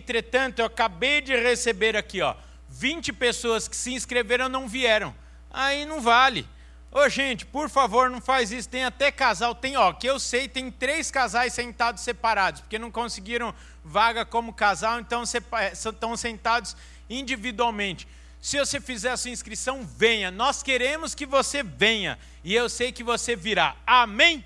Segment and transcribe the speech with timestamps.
[0.00, 2.34] Entretanto, eu acabei de receber aqui, ó,
[2.68, 5.14] 20 pessoas que se inscreveram não vieram.
[5.50, 6.48] Aí não vale.
[6.90, 8.68] Ô, gente, por favor, não faz isso.
[8.68, 12.90] Tem até casal, tem, ó, que eu sei, tem três casais sentados separados, porque não
[12.90, 16.74] conseguiram vaga como casal, então estão sentados
[17.08, 18.08] individualmente.
[18.40, 20.30] Se você fizer a sua inscrição, venha.
[20.30, 22.18] Nós queremos que você venha.
[22.42, 23.76] E eu sei que você virá.
[23.86, 24.44] Amém?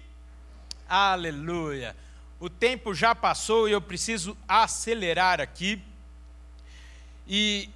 [0.88, 1.96] Aleluia.
[2.38, 5.82] O tempo já passou e eu preciso acelerar aqui.
[7.26, 7.70] E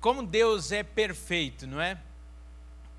[0.00, 1.98] como Deus é perfeito, não é?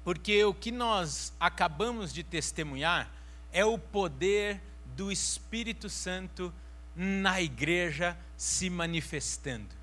[0.03, 3.11] Porque o que nós acabamos de testemunhar
[3.51, 4.61] é o poder
[4.95, 6.53] do Espírito Santo
[6.95, 9.75] na igreja se manifestando.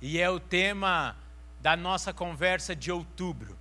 [0.00, 1.16] E é o tema
[1.60, 3.56] da nossa conversa de outubro.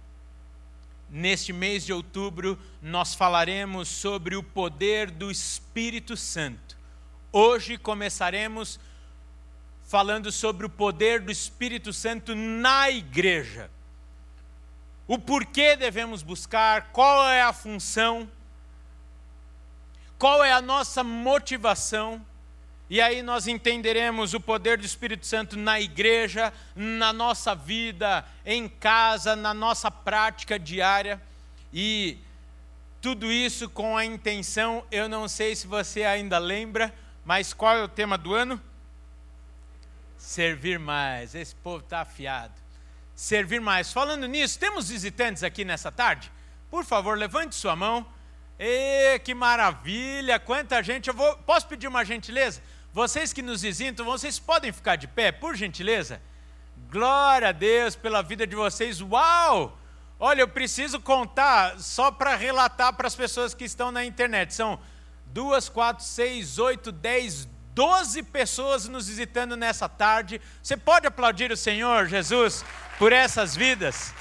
[1.13, 6.77] Neste mês de outubro, nós falaremos sobre o poder do Espírito Santo.
[7.33, 8.79] Hoje começaremos
[9.83, 13.69] falando sobre o poder do Espírito Santo na igreja.
[15.05, 18.31] O porquê devemos buscar, qual é a função,
[20.17, 22.25] qual é a nossa motivação
[22.92, 28.67] e aí nós entenderemos o poder do Espírito Santo na igreja, na nossa vida, em
[28.67, 31.22] casa, na nossa prática diária.
[31.72, 32.17] E
[33.00, 37.81] tudo isso com a intenção, eu não sei se você ainda lembra, mas qual é
[37.81, 38.61] o tema do ano?
[40.17, 41.33] Servir mais.
[41.33, 42.55] Esse povo está afiado.
[43.16, 43.94] Servir mais.
[43.94, 46.30] Falando nisso, temos visitantes aqui nessa tarde?
[46.70, 48.05] Por favor, levante sua mão.
[48.59, 50.42] E que maravilha!
[50.42, 51.08] Quanta gente!
[51.08, 52.61] Eu vou, posso pedir uma gentileza?
[52.94, 56.22] Vocês que nos visitam, vocês podem ficar de pé, por gentileza?
[56.89, 59.02] Glória a Deus pela vida de vocês.
[59.02, 59.78] Uau!
[60.20, 64.53] Olha, eu preciso contar só para relatar para as pessoas que estão na internet.
[64.53, 64.78] São
[65.28, 70.42] duas, quatro, seis, oito, dez, doze pessoas nos visitando nessa tarde.
[70.61, 72.66] Você pode aplaudir o Senhor Jesus
[73.00, 74.14] por essas vidas?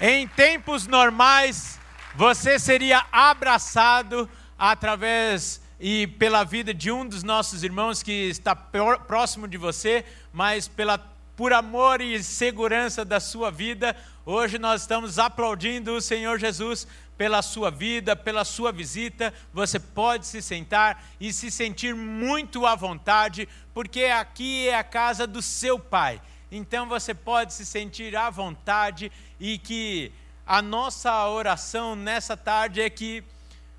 [0.00, 1.78] Em tempos normais,
[2.14, 4.26] você seria abraçado
[4.58, 10.66] através e pela vida de um dos nossos irmãos que está próximo de você, mas
[10.66, 10.98] pela,
[11.36, 13.94] por amor e segurança da sua vida,
[14.24, 19.32] hoje nós estamos aplaudindo o Senhor Jesus pela sua vida, pela sua visita.
[19.52, 25.26] Você pode se sentar e se sentir muito à vontade, porque aqui é a casa
[25.26, 26.20] do seu Pai.
[26.50, 30.12] Então você pode se sentir à vontade e que
[30.46, 33.24] a nossa oração nessa tarde é que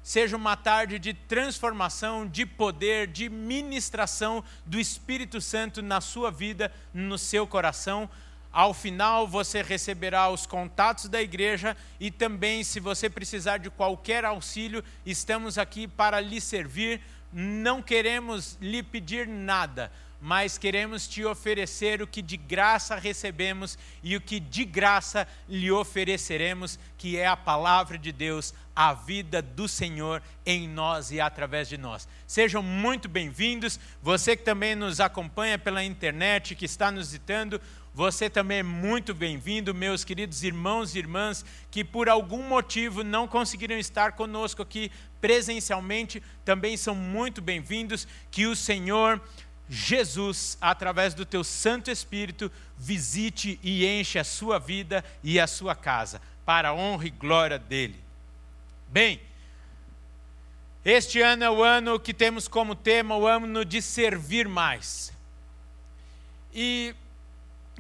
[0.08, 6.72] seja uma tarde de transformação, de poder, de ministração do Espírito Santo na sua vida,
[6.94, 8.10] no seu coração.
[8.50, 14.24] Ao final, você receberá os contatos da igreja e também, se você precisar de qualquer
[14.24, 17.02] auxílio, estamos aqui para lhe servir.
[17.34, 24.16] Não queremos lhe pedir nada, mas queremos te oferecer o que de graça recebemos e
[24.16, 29.68] o que de graça lhe ofereceremos, que é a palavra de Deus, a vida do
[29.68, 32.08] Senhor em nós e através de nós.
[32.26, 33.80] Sejam muito bem-vindos.
[34.02, 37.62] Você que também nos acompanha pela internet, que está nos visitando,
[37.98, 43.28] você também é muito bem-vindo, meus queridos irmãos e irmãs que por algum motivo não
[43.28, 48.08] conseguiram estar conosco aqui presencialmente, também são muito bem-vindos.
[48.30, 49.20] Que o Senhor
[49.70, 55.76] Jesus, através do teu Santo Espírito, visite e enche a sua vida e a sua
[55.76, 58.02] casa, para a honra e glória dele.
[58.88, 59.20] Bem,
[60.86, 65.12] este ano é o ano que temos como tema o ano de servir mais.
[66.54, 66.96] E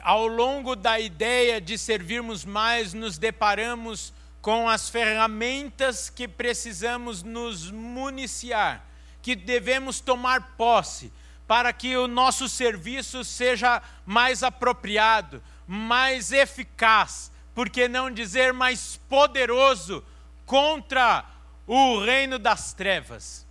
[0.01, 7.71] ao longo da ideia de servirmos mais, nos deparamos com as ferramentas que precisamos nos
[7.71, 8.85] municiar,
[9.21, 11.11] que devemos tomar posse
[11.47, 18.99] para que o nosso serviço seja mais apropriado, mais eficaz, por que não dizer mais
[19.09, 20.03] poderoso
[20.45, 21.25] contra
[21.65, 23.47] o reino das trevas.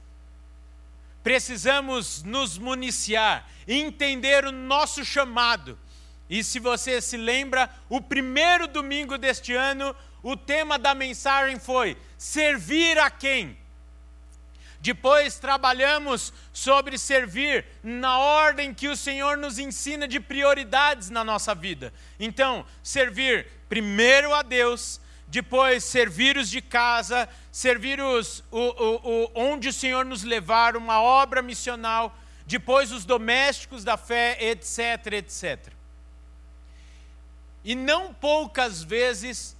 [1.22, 5.78] Precisamos nos municiar, entender o nosso chamado.
[6.28, 11.96] E se você se lembra, o primeiro domingo deste ano, o tema da mensagem foi:
[12.16, 13.56] servir a quem?
[14.86, 21.56] Depois trabalhamos sobre servir na ordem que o Senhor nos ensina de prioridades na nossa
[21.56, 21.92] vida.
[22.20, 29.30] Então, servir primeiro a Deus, depois servir os de casa, servir os o, o, o,
[29.34, 32.16] onde o Senhor nos levar, uma obra missional,
[32.46, 35.72] depois os domésticos da fé, etc, etc.
[37.64, 39.56] E não poucas vezes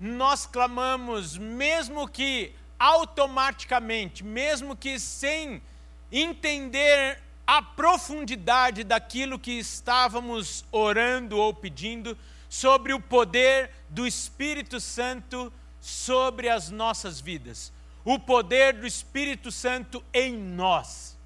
[0.00, 5.62] nós clamamos, mesmo que automaticamente, mesmo que sem
[6.10, 12.16] entender a profundidade daquilo que estávamos orando ou pedindo
[12.48, 17.72] sobre o poder do Espírito Santo sobre as nossas vidas,
[18.04, 21.16] o poder do Espírito Santo em nós.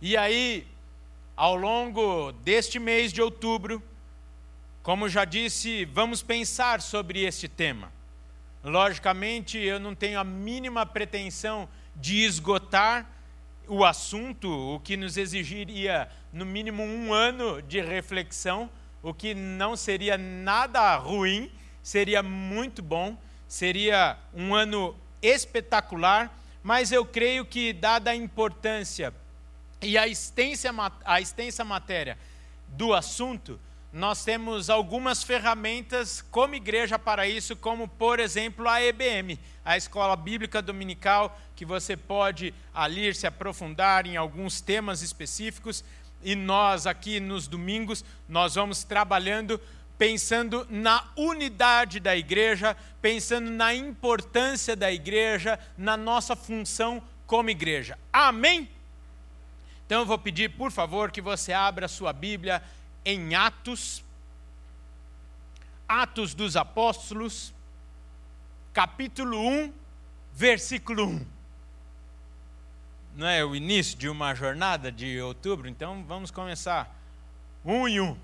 [0.00, 0.66] E aí,
[1.36, 3.82] ao longo deste mês de outubro,
[4.82, 7.92] como já disse, vamos pensar sobre este tema.
[8.62, 13.10] Logicamente, eu não tenho a mínima pretensão de esgotar
[13.66, 18.70] o assunto, o que nos exigiria no mínimo um ano de reflexão,
[19.02, 21.50] o que não seria nada ruim,
[21.82, 23.16] seria muito bom,
[23.48, 26.32] seria um ano espetacular,
[26.62, 29.12] mas eu creio que, dada a importância
[29.80, 30.70] e a extensa,
[31.04, 32.16] a extensa matéria
[32.68, 33.58] do assunto,
[33.92, 40.16] nós temos algumas ferramentas como igreja para isso, como por exemplo a EBM, a Escola
[40.16, 45.84] Bíblica Dominical, que você pode ali se aprofundar em alguns temas específicos.
[46.22, 49.60] E nós aqui nos domingos, nós vamos trabalhando
[49.98, 57.98] pensando na unidade da igreja, pensando na importância da igreja, na nossa função como igreja.
[58.10, 58.70] Amém?
[59.84, 62.62] Então eu vou pedir, por favor, que você abra a sua Bíblia
[63.04, 64.04] em Atos,
[65.88, 67.52] Atos dos Apóstolos,
[68.72, 69.72] capítulo 1,
[70.32, 71.26] versículo 1.
[73.14, 76.98] Não é o início de uma jornada de outubro, então vamos começar.
[77.64, 78.16] 1 e 1.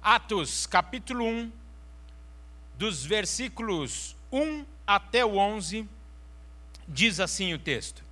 [0.00, 1.52] Atos, capítulo 1,
[2.78, 5.88] dos versículos 1 até o 11,
[6.86, 8.05] diz assim o texto: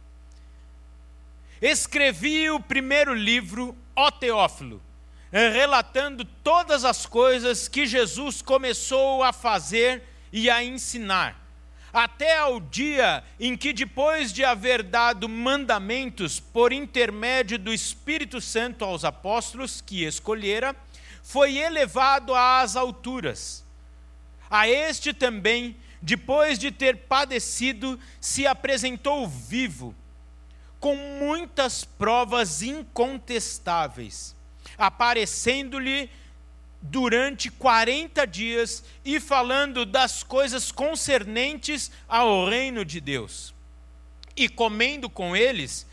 [1.61, 4.83] Escrevi o primeiro livro, ó Teófilo,
[5.31, 10.03] relatando todas as coisas que Jesus começou a fazer
[10.33, 11.41] e a ensinar,
[11.93, 18.85] até ao dia em que, depois de haver dado mandamentos por intermédio do Espírito Santo
[18.85, 20.75] aos apóstolos que escolhera,
[21.23, 23.65] foi elevado às alturas.
[24.51, 29.95] A este também, depois de ter padecido, se apresentou vivo
[30.85, 34.37] com muitas provas incontestáveis,
[34.77, 36.11] aparecendo-lhe
[36.83, 43.55] durante 40 dias e falando das coisas concernentes ao reino de Deus.
[44.37, 45.87] E comendo com eles,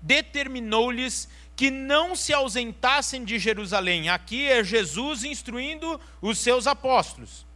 [0.00, 4.08] determinou-lhes que não se ausentassem de Jerusalém.
[4.08, 7.46] Aqui é Jesus instruindo os seus apóstolos,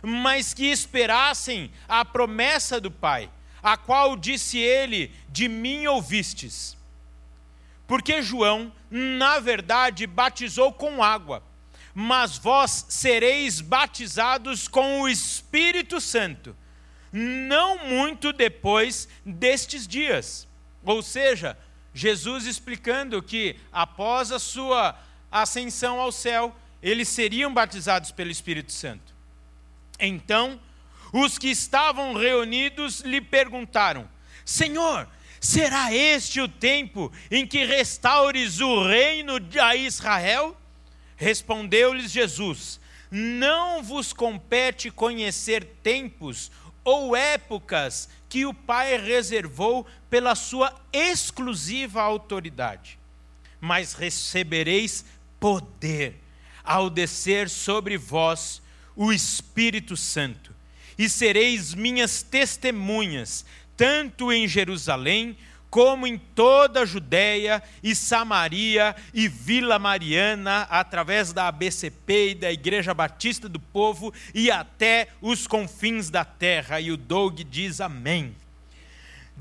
[0.00, 3.28] mas que esperassem a promessa do Pai
[3.72, 6.76] a qual disse ele: De mim ouvistes.
[7.86, 11.42] Porque João, na verdade, batizou com água,
[11.94, 16.54] mas vós sereis batizados com o Espírito Santo,
[17.10, 20.46] não muito depois destes dias.
[20.84, 21.56] Ou seja,
[21.94, 24.98] Jesus explicando que após a sua
[25.30, 29.14] ascensão ao céu, eles seriam batizados pelo Espírito Santo.
[29.98, 30.60] Então,
[31.12, 34.08] os que estavam reunidos lhe perguntaram:
[34.44, 35.08] Senhor,
[35.40, 40.56] será este o tempo em que restaures o reino a Israel?
[41.16, 46.50] Respondeu-lhes Jesus: Não vos compete conhecer tempos
[46.84, 52.98] ou épocas que o Pai reservou pela sua exclusiva autoridade,
[53.60, 55.04] mas recebereis
[55.40, 56.20] poder
[56.62, 58.62] ao descer sobre vós
[58.94, 60.57] o Espírito Santo
[60.98, 63.44] e sereis minhas testemunhas,
[63.76, 65.36] tanto em Jerusalém,
[65.70, 72.50] como em toda a Judéia e Samaria e Vila Mariana, através da ABCP e da
[72.50, 76.80] Igreja Batista do Povo e até os confins da terra.
[76.80, 78.34] E o Doug diz amém.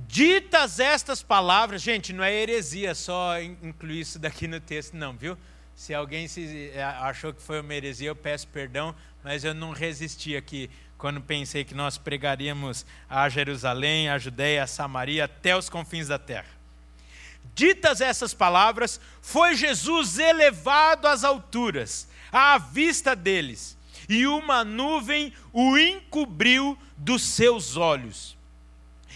[0.07, 5.35] Ditas estas palavras, gente, não é heresia só incluir isso daqui no texto, não, viu?
[5.75, 9.71] Se alguém se é, achou que foi uma heresia, eu peço perdão, mas eu não
[9.71, 15.69] resisti aqui quando pensei que nós pregaríamos a Jerusalém, a Judéia, a Samaria, até os
[15.69, 16.57] confins da terra.
[17.53, 23.77] Ditas essas palavras, foi Jesus elevado às alturas, à vista deles,
[24.09, 28.37] e uma nuvem o encobriu dos seus olhos.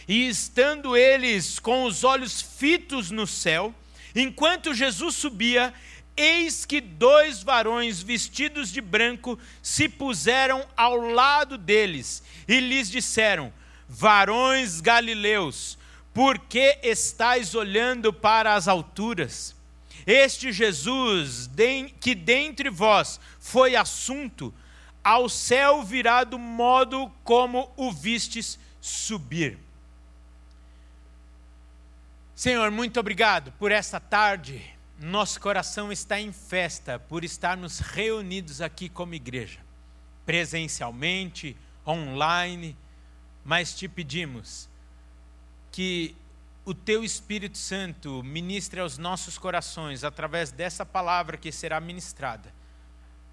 [0.07, 3.73] E estando eles com os olhos fitos no céu,
[4.15, 5.73] enquanto Jesus subia,
[6.21, 13.51] Eis que dois varões vestidos de branco se puseram ao lado deles e lhes disseram:
[13.89, 15.79] Varões galileus,
[16.13, 19.55] por que estáis olhando para as alturas?
[20.05, 21.49] Este Jesus,
[21.99, 24.53] que dentre vós foi assunto,
[25.03, 29.57] ao céu virá do modo como o vistes subir.
[32.35, 34.79] Senhor, muito obrigado por esta tarde.
[35.03, 39.59] Nosso coração está em festa por estarmos reunidos aqui como igreja,
[40.27, 42.77] presencialmente, online,
[43.43, 44.69] mas te pedimos
[45.71, 46.15] que
[46.63, 52.53] o teu Espírito Santo ministre aos nossos corações através dessa palavra que será ministrada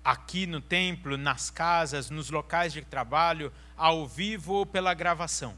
[0.02, 5.54] aqui no templo, nas casas, nos locais de trabalho, ao vivo ou pela gravação.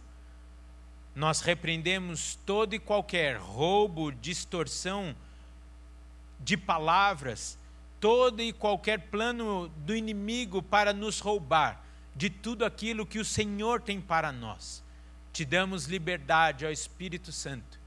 [1.15, 5.15] Nós repreendemos todo e qualquer roubo, distorção
[6.41, 7.59] de palavras,
[8.01, 11.85] todo e qualquer plano do inimigo para nos roubar
[12.17, 14.83] de tudo aquilo que o Senhor tem para nós.
[15.33, 17.79] Te damos liberdade ao Espírito Santo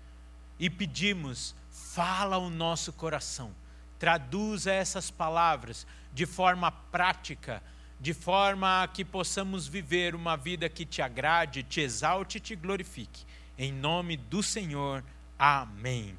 [0.58, 3.54] e pedimos, fala o nosso coração,
[4.00, 7.62] traduza essas palavras de forma prática
[8.04, 13.26] de forma que possamos viver uma vida que te agrade, te exalte e te glorifique.
[13.58, 15.02] Em nome do Senhor,
[15.40, 16.14] amém.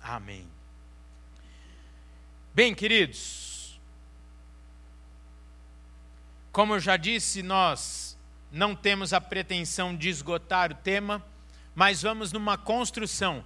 [0.00, 0.53] Amém.
[2.54, 3.80] Bem, queridos,
[6.52, 8.16] como eu já disse, nós
[8.52, 11.20] não temos a pretensão de esgotar o tema,
[11.74, 13.44] mas vamos numa construção.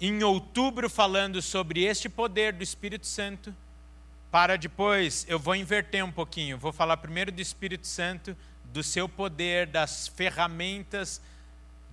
[0.00, 3.54] Em outubro, falando sobre este poder do Espírito Santo
[4.28, 9.08] para depois, eu vou inverter um pouquinho, vou falar primeiro do Espírito Santo, do seu
[9.08, 11.22] poder, das ferramentas,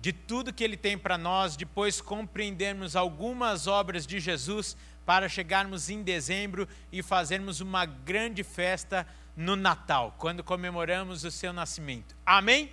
[0.00, 5.90] de tudo que ele tem para nós, depois compreendermos algumas obras de Jesus para chegarmos
[5.90, 9.06] em dezembro e fazermos uma grande festa
[9.36, 12.14] no Natal, quando comemoramos o seu nascimento.
[12.24, 12.70] Amém?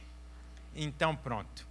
[0.76, 1.68] Então, pronto.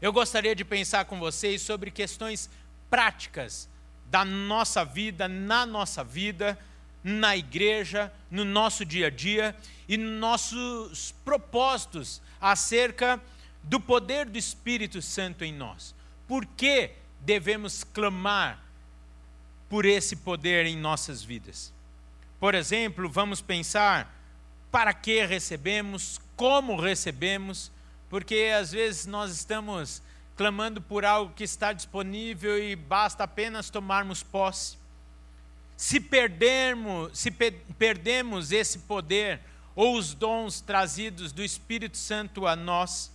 [0.00, 2.48] Eu gostaria de pensar com vocês sobre questões
[2.88, 3.68] práticas
[4.06, 6.58] da nossa vida, na nossa vida,
[7.02, 9.56] na igreja, no nosso dia a dia
[9.88, 13.20] e nos nossos propósitos acerca
[13.62, 15.94] do poder do Espírito Santo em nós.
[16.26, 18.62] Por que devemos clamar
[19.70, 21.72] por esse poder em nossas vidas?
[22.38, 24.14] Por exemplo, vamos pensar
[24.70, 27.72] para que recebemos, como recebemos,
[28.10, 30.02] porque às vezes nós estamos
[30.36, 34.80] clamando por algo que está disponível e basta apenas tomarmos posse
[35.80, 39.40] se perdermos, se pe perdemos esse poder
[39.74, 43.10] ou os dons trazidos do Espírito Santo a nós,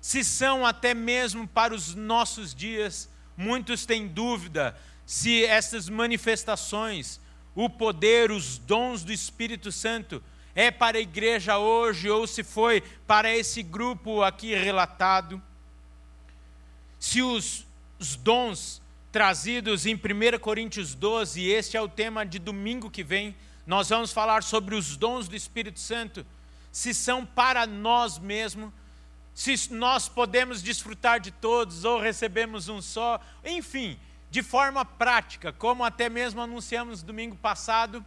[0.00, 4.76] se são até mesmo para os nossos dias, muitos têm dúvida
[5.08, 7.18] se essas manifestações,
[7.54, 10.22] o poder, os dons do Espírito Santo,
[10.54, 15.40] é para a igreja hoje ou se foi para esse grupo aqui relatado.
[17.00, 17.66] Se os,
[17.98, 23.02] os dons trazidos em 1 Coríntios 12, e este é o tema de domingo que
[23.02, 23.34] vem.
[23.66, 26.26] Nós vamos falar sobre os dons do Espírito Santo,
[26.70, 28.70] se são para nós mesmos,
[29.34, 33.98] se nós podemos desfrutar de todos ou recebemos um só, enfim,
[34.30, 38.04] de forma prática, como até mesmo anunciamos domingo passado,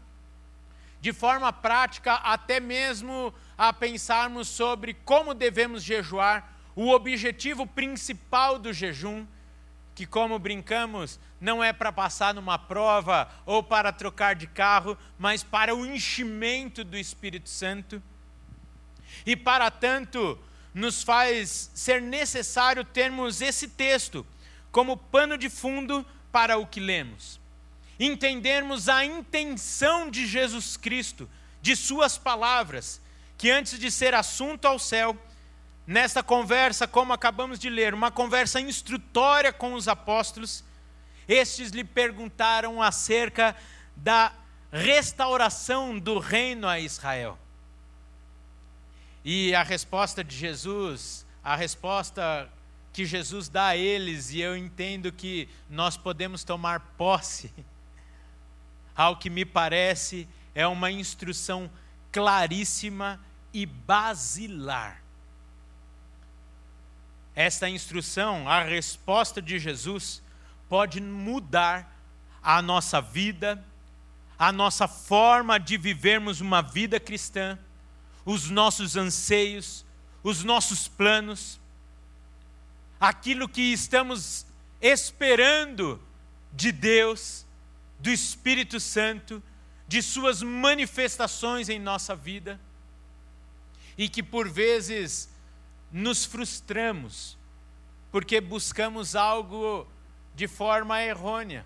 [0.99, 8.71] de forma prática, até mesmo a pensarmos sobre como devemos jejuar, o objetivo principal do
[8.71, 9.25] jejum
[9.95, 15.43] que, como brincamos, não é para passar numa prova ou para trocar de carro, mas
[15.43, 18.01] para o enchimento do Espírito Santo.
[19.25, 20.39] E para tanto,
[20.73, 24.25] nos faz ser necessário termos esse texto
[24.71, 27.39] como pano de fundo para o que lemos.
[27.99, 31.29] Entendermos a intenção de Jesus Cristo,
[31.61, 33.01] de Suas palavras,
[33.37, 35.15] que antes de ser assunto ao céu,
[35.85, 40.63] nesta conversa, como acabamos de ler, uma conversa instrutória com os apóstolos,
[41.27, 43.55] estes lhe perguntaram acerca
[43.95, 44.33] da
[44.71, 47.37] restauração do reino a Israel.
[49.23, 52.49] E a resposta de Jesus, a resposta
[52.93, 57.53] que Jesus dá a eles, e eu entendo que nós podemos tomar posse,
[58.95, 61.71] ao que me parece, é uma instrução
[62.11, 63.19] claríssima
[63.53, 65.01] e basilar.
[67.33, 70.21] Esta instrução, a resposta de Jesus,
[70.67, 71.97] pode mudar
[72.43, 73.63] a nossa vida,
[74.37, 77.57] a nossa forma de vivermos uma vida cristã,
[78.25, 79.85] os nossos anseios,
[80.23, 81.60] os nossos planos,
[83.01, 84.45] aquilo que estamos
[84.79, 85.99] esperando
[86.53, 87.45] de Deus,
[87.99, 89.43] do Espírito Santo,
[89.87, 92.61] de Suas manifestações em nossa vida,
[93.97, 95.29] e que por vezes
[95.91, 97.37] nos frustramos
[98.11, 99.87] porque buscamos algo
[100.35, 101.65] de forma errônea.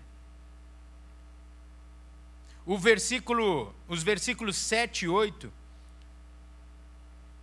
[2.64, 5.52] O versículo, os versículos 7 e 8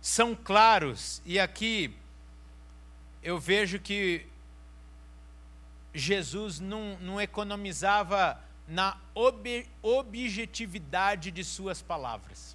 [0.00, 1.94] são claros, e aqui
[3.24, 4.26] eu vejo que
[5.94, 8.38] Jesus não, não economizava
[8.68, 12.54] na ob, objetividade de suas palavras.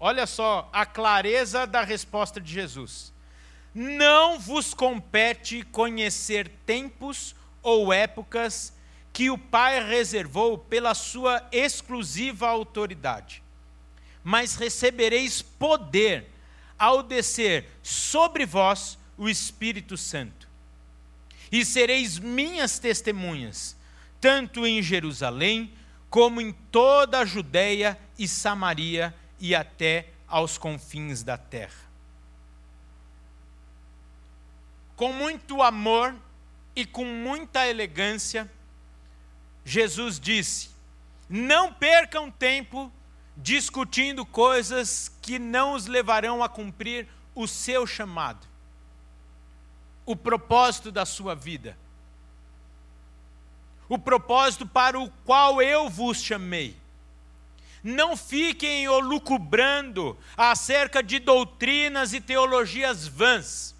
[0.00, 3.12] Olha só a clareza da resposta de Jesus.
[3.72, 8.72] Não vos compete conhecer tempos ou épocas
[9.12, 13.40] que o Pai reservou pela sua exclusiva autoridade,
[14.24, 16.28] mas recebereis poder
[16.76, 20.48] ao descer sobre vós o Espírito Santo.
[21.50, 23.76] E sereis minhas testemunhas,
[24.20, 25.72] tanto em Jerusalém,
[26.08, 31.90] como em toda a Judéia e Samaria e até aos confins da terra.
[34.94, 36.14] Com muito amor
[36.76, 38.50] e com muita elegância,
[39.64, 40.70] Jesus disse:
[41.28, 42.92] Não percam tempo
[43.36, 48.46] discutindo coisas que não os levarão a cumprir o seu chamado,
[50.12, 51.76] o propósito da sua vida,
[53.88, 56.76] o propósito para o qual eu vos chamei.
[57.82, 63.74] Não fiquem olucubrando acerca de doutrinas e teologias vãs,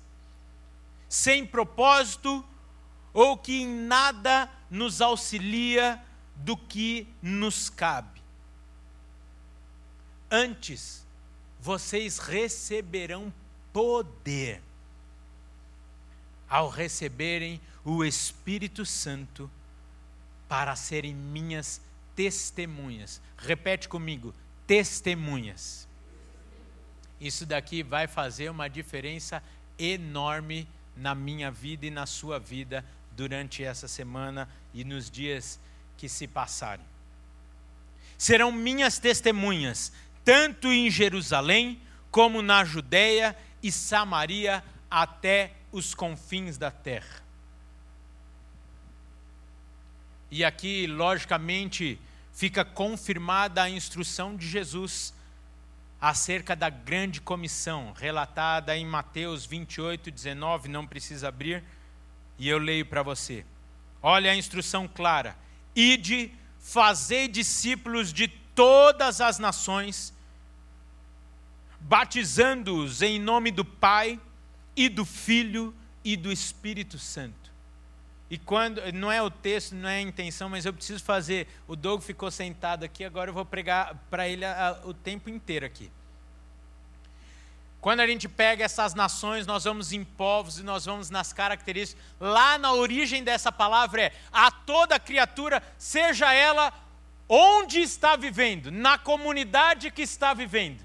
[1.08, 2.44] sem propósito
[3.12, 6.02] ou que em nada nos auxilia
[6.34, 8.22] do que nos cabe.
[10.30, 11.06] Antes,
[11.60, 13.32] vocês receberão
[13.70, 14.62] poder
[16.52, 19.50] ao receberem o Espírito Santo
[20.46, 21.80] para serem minhas
[22.14, 23.22] testemunhas.
[23.38, 24.34] Repete comigo:
[24.66, 25.88] testemunhas.
[27.18, 29.42] Isso daqui vai fazer uma diferença
[29.78, 35.58] enorme na minha vida e na sua vida durante essa semana e nos dias
[35.96, 36.84] que se passarem.
[38.18, 39.90] Serão minhas testemunhas,
[40.22, 41.80] tanto em Jerusalém,
[42.10, 47.22] como na Judéia e Samaria, até os confins da terra.
[50.30, 51.98] E aqui, logicamente,
[52.32, 55.12] fica confirmada a instrução de Jesus
[56.00, 61.62] acerca da grande comissão, relatada em Mateus 28, 19, não precisa abrir,
[62.38, 63.44] e eu leio para você.
[64.02, 65.36] Olha a instrução clara:
[65.76, 70.12] ide, fazei discípulos de todas as nações,
[71.80, 74.18] batizando-os em nome do Pai
[74.76, 77.52] e do Filho e do Espírito Santo.
[78.30, 81.46] E quando não é o texto, não é a intenção, mas eu preciso fazer.
[81.68, 85.28] O Doug ficou sentado aqui, agora eu vou pregar para ele a, a, o tempo
[85.28, 85.90] inteiro aqui.
[87.78, 92.02] Quando a gente pega essas nações, nós vamos em povos e nós vamos nas características.
[92.18, 96.72] Lá na origem dessa palavra é a toda criatura, seja ela
[97.28, 100.80] onde está vivendo, na comunidade que está vivendo.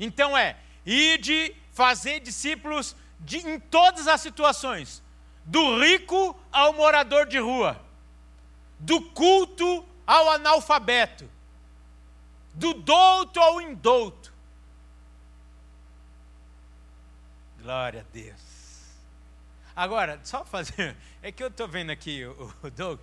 [0.00, 5.02] Então é, ide fazer discípulos de, em todas as situações,
[5.44, 7.80] do rico ao morador de rua,
[8.78, 11.28] do culto ao analfabeto,
[12.54, 14.32] do douto ao indouto
[17.62, 18.40] Glória a Deus.
[19.74, 20.96] Agora, só fazer.
[21.24, 22.98] É que eu estou vendo aqui o, o Doug,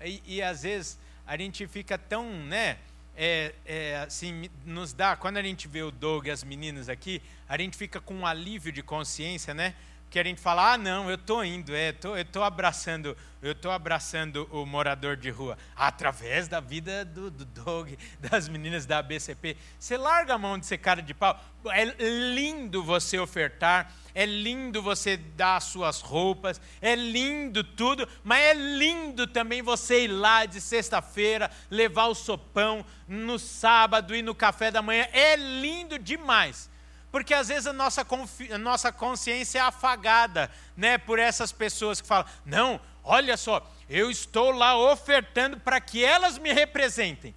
[0.00, 2.78] e, e, às vezes a gente fica tão, né?
[3.14, 7.20] É, é, assim, nos dá, quando a gente vê o Doug e as meninas aqui,
[7.48, 9.74] a gente fica com um alívio de consciência, né?
[10.12, 13.52] Que a gente fala, ah, não, eu estou indo, é, tô, eu estou abraçando, eu
[13.52, 17.88] estou abraçando o morador de rua, através da vida do, do Doug,
[18.20, 19.56] das meninas da ABCP.
[19.78, 21.42] Você larga a mão de ser cara de pau.
[21.70, 28.42] É lindo você ofertar, é lindo você dar as suas roupas, é lindo tudo, mas
[28.42, 34.34] é lindo também você ir lá de sexta-feira, levar o sopão, no sábado e no
[34.34, 35.08] café da manhã.
[35.10, 36.70] É lindo demais.
[37.12, 38.06] Porque às vezes a nossa,
[38.52, 44.10] a nossa consciência é afagada né, por essas pessoas que falam: não, olha só, eu
[44.10, 47.34] estou lá ofertando para que elas me representem.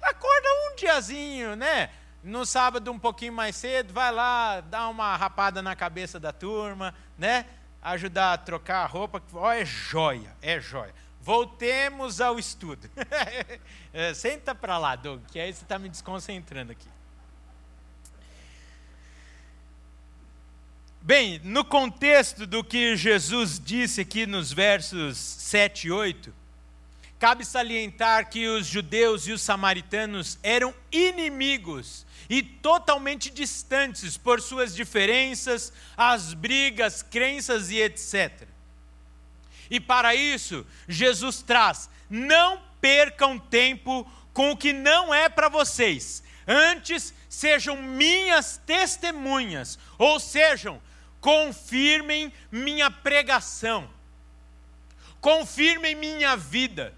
[0.00, 1.90] Acorda um diazinho, né?
[2.22, 6.94] No sábado um pouquinho mais cedo, vai lá, dá uma rapada na cabeça da turma,
[7.18, 7.46] né?
[7.82, 9.20] Ajudar a trocar a roupa.
[9.32, 10.94] Ó, é joia, é joia.
[11.20, 12.88] Voltemos ao estudo.
[13.98, 16.86] É, senta para lá, Doug, que aí você está me desconcentrando aqui.
[21.06, 26.34] Bem, no contexto do que Jesus disse aqui nos versos 7 e 8,
[27.16, 34.74] cabe salientar que os judeus e os samaritanos eram inimigos e totalmente distantes por suas
[34.74, 38.42] diferenças, as brigas, crenças e etc.
[39.70, 46.20] E para isso, Jesus traz: não percam tempo com o que não é para vocês,
[46.48, 50.84] antes sejam minhas testemunhas, ou sejam
[51.20, 53.90] confirmem minha pregação.
[55.20, 56.94] confirma em minha vida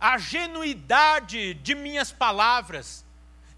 [0.00, 3.04] a genuidade de minhas palavras,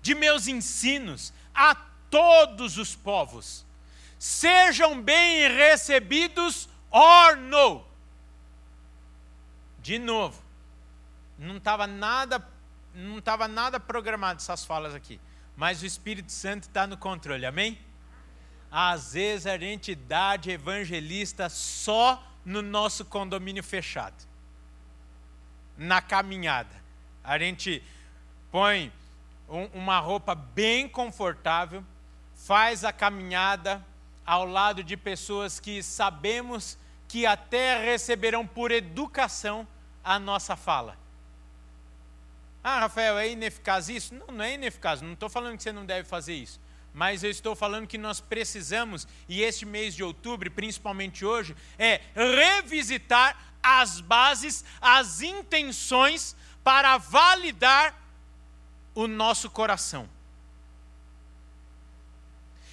[0.01, 1.75] de meus ensinos a
[2.09, 3.67] todos os povos.
[4.17, 7.37] Sejam bem recebidos or.
[9.81, 10.41] De novo,
[11.37, 12.45] não estava nada,
[12.95, 15.21] não estava nada programado essas falas aqui,
[15.57, 17.79] mas o Espírito Santo está no controle, amém?
[18.71, 24.27] Às vezes a gente dá de evangelista só no nosso condomínio fechado
[25.77, 26.75] na caminhada.
[27.23, 27.83] A gente
[28.51, 28.93] põe
[29.49, 31.85] um, uma roupa bem confortável,
[32.35, 33.85] faz a caminhada
[34.25, 39.67] ao lado de pessoas que sabemos que até receberão por educação
[40.03, 40.97] a nossa fala.
[42.69, 44.13] Ah, Rafael, é ineficaz isso?
[44.13, 46.59] Não, não é ineficaz, não estou falando que você não deve fazer isso.
[46.93, 52.01] Mas eu estou falando que nós precisamos, e este mês de outubro, principalmente hoje, é
[52.13, 57.95] revisitar as bases, as intenções para validar
[58.97, 60.09] o nosso coração.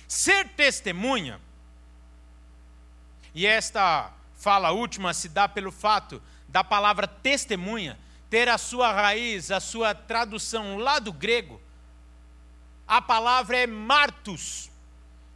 [0.07, 1.39] Ser testemunha,
[3.35, 7.99] e esta fala última se dá pelo fato da palavra testemunha
[8.33, 11.61] ter a sua raiz, a sua tradução lá do grego,
[12.87, 14.71] a palavra é martus,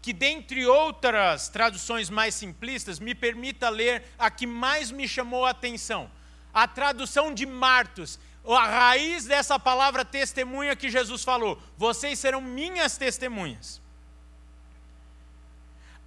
[0.01, 5.51] que, dentre outras traduções mais simplistas, me permita ler a que mais me chamou a
[5.51, 6.09] atenção.
[6.51, 12.97] A tradução de Martos, a raiz dessa palavra testemunha que Jesus falou: vocês serão minhas
[12.97, 13.79] testemunhas.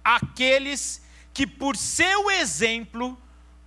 [0.03, 1.01] Aqueles
[1.33, 3.17] que, por seu exemplo,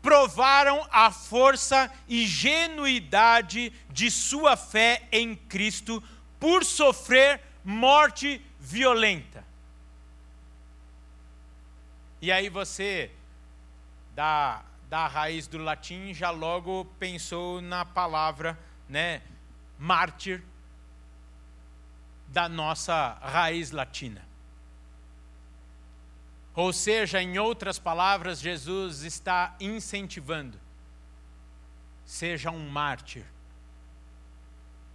[0.05, 6.03] provaram a força e genuidade de sua fé em Cristo
[6.39, 9.43] por sofrer morte violenta.
[12.21, 13.11] E aí você,
[14.15, 19.23] da, da raiz do latim, já logo pensou na palavra né,
[19.79, 20.43] mártir
[22.29, 24.24] da nossa raiz latina.
[26.55, 30.59] Ou seja, em outras palavras, Jesus está incentivando:
[32.05, 33.25] seja um mártir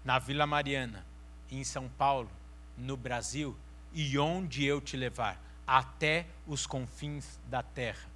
[0.04, 1.06] na Vila Mariana,
[1.52, 2.32] em São Paulo,
[2.78, 3.56] no Brasil
[3.93, 8.08] e onde eu te levar até os confins da terra.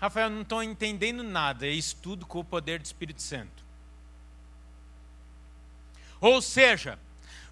[0.00, 3.64] Rafael, não estou entendendo nada, é estudo com o poder do Espírito Santo.
[6.20, 6.98] Ou seja,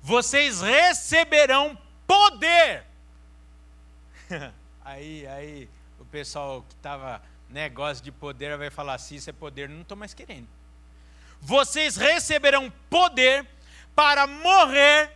[0.02, 2.84] vocês receberão poder.
[4.90, 9.68] aí, aí, o pessoal que estava negócio de poder vai falar assim: isso é poder,
[9.68, 10.48] não estou mais querendo.
[11.40, 13.46] Vocês receberão poder
[13.94, 15.10] para morrer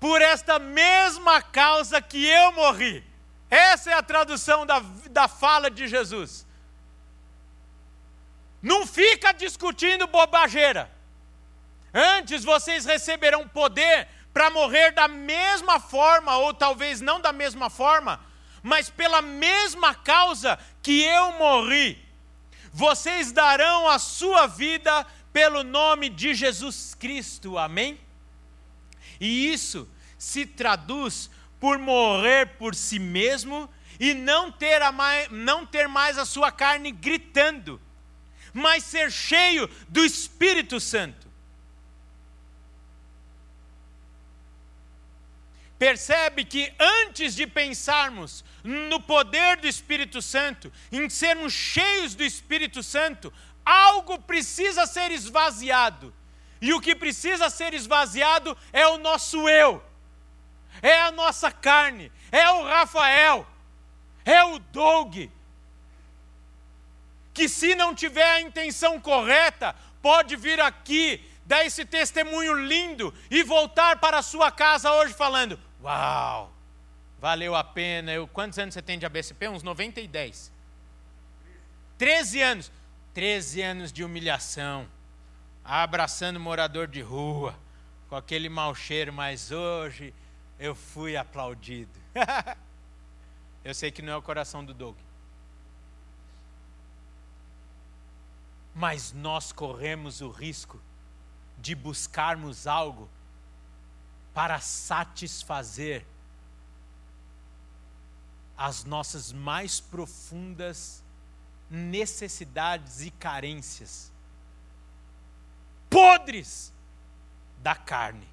[0.00, 3.04] por esta mesma causa que eu morri.
[3.50, 4.80] Essa é a tradução da,
[5.10, 6.46] da fala de Jesus.
[8.62, 10.90] Não fica discutindo bobageira.
[11.92, 18.18] Antes vocês receberão poder para morrer da mesma forma, ou talvez não da mesma forma,
[18.64, 22.02] mas pela mesma causa que eu morri.
[22.72, 27.58] Vocês darão a sua vida pelo nome de Jesus Cristo.
[27.58, 28.00] Amém?
[29.20, 33.68] E isso se traduz por morrer por si mesmo
[34.00, 37.78] e não ter, mais, não ter mais a sua carne gritando,
[38.50, 41.23] mas ser cheio do Espírito Santo.
[45.84, 52.82] Percebe que antes de pensarmos no poder do Espírito Santo, em sermos cheios do Espírito
[52.82, 53.30] Santo,
[53.62, 56.14] algo precisa ser esvaziado.
[56.58, 59.82] E o que precisa ser esvaziado é o nosso eu
[60.82, 63.46] é a nossa carne, é o Rafael,
[64.24, 65.16] é o Doug,
[67.32, 73.42] que se não tiver a intenção correta, pode vir aqui, dar esse testemunho lindo e
[73.42, 76.50] voltar para a sua casa hoje falando: Uau,
[77.20, 78.10] valeu a pena.
[78.10, 79.48] Eu, quantos anos você tem de ABCP?
[79.48, 80.50] Uns 90 e 10.
[81.98, 82.72] 13 anos.
[83.12, 84.88] 13 anos de humilhação,
[85.64, 87.56] abraçando morador de rua,
[88.08, 90.12] com aquele mau cheiro, mas hoje
[90.58, 91.92] eu fui aplaudido.
[93.64, 94.96] eu sei que não é o coração do Doug.
[98.74, 100.82] Mas nós corremos o risco
[101.56, 103.08] de buscarmos algo
[104.34, 106.04] para satisfazer
[108.56, 111.02] as nossas mais profundas
[111.70, 114.12] necessidades e carências
[115.88, 116.72] podres
[117.62, 118.28] da carne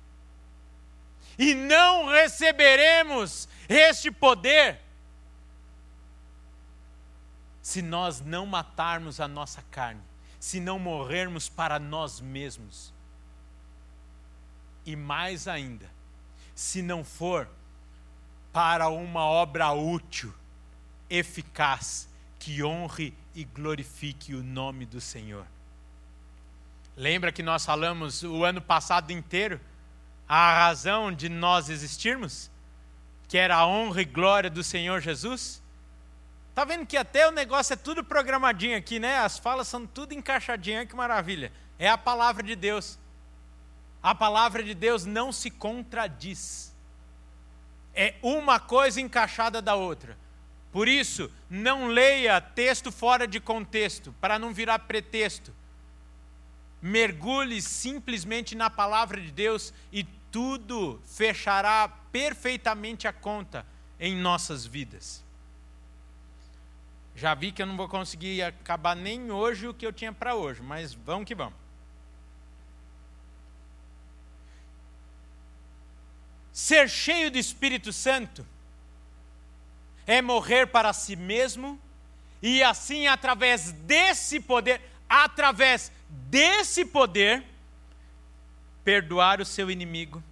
[1.37, 4.79] e não receberemos este poder
[7.61, 10.01] se nós não matarmos a nossa carne,
[10.39, 12.91] se não morrermos para nós mesmos.
[14.91, 15.89] E mais ainda,
[16.53, 17.47] se não for
[18.51, 20.33] para uma obra útil,
[21.09, 25.45] eficaz, que honre e glorifique o nome do Senhor.
[26.97, 29.61] Lembra que nós falamos o ano passado inteiro
[30.27, 32.51] a razão de nós existirmos?
[33.29, 35.63] Que era a honra e glória do Senhor Jesus?
[36.53, 39.19] Tá vendo que até o negócio é tudo programadinho aqui, né?
[39.19, 41.49] As falas são tudo encaixadinhas, que maravilha.
[41.79, 42.99] É a palavra de Deus.
[44.01, 46.73] A palavra de Deus não se contradiz.
[47.93, 50.17] É uma coisa encaixada da outra.
[50.71, 55.53] Por isso, não leia texto fora de contexto, para não virar pretexto.
[56.81, 63.65] Mergulhe simplesmente na palavra de Deus e tudo fechará perfeitamente a conta
[63.99, 65.23] em nossas vidas.
[67.15, 70.33] Já vi que eu não vou conseguir acabar nem hoje o que eu tinha para
[70.33, 71.60] hoje, mas vamos que vamos.
[76.51, 78.45] Ser cheio do Espírito Santo
[80.05, 81.79] é morrer para si mesmo
[82.41, 87.45] e assim através desse poder, através desse poder,
[88.83, 90.23] perdoar o seu inimigo,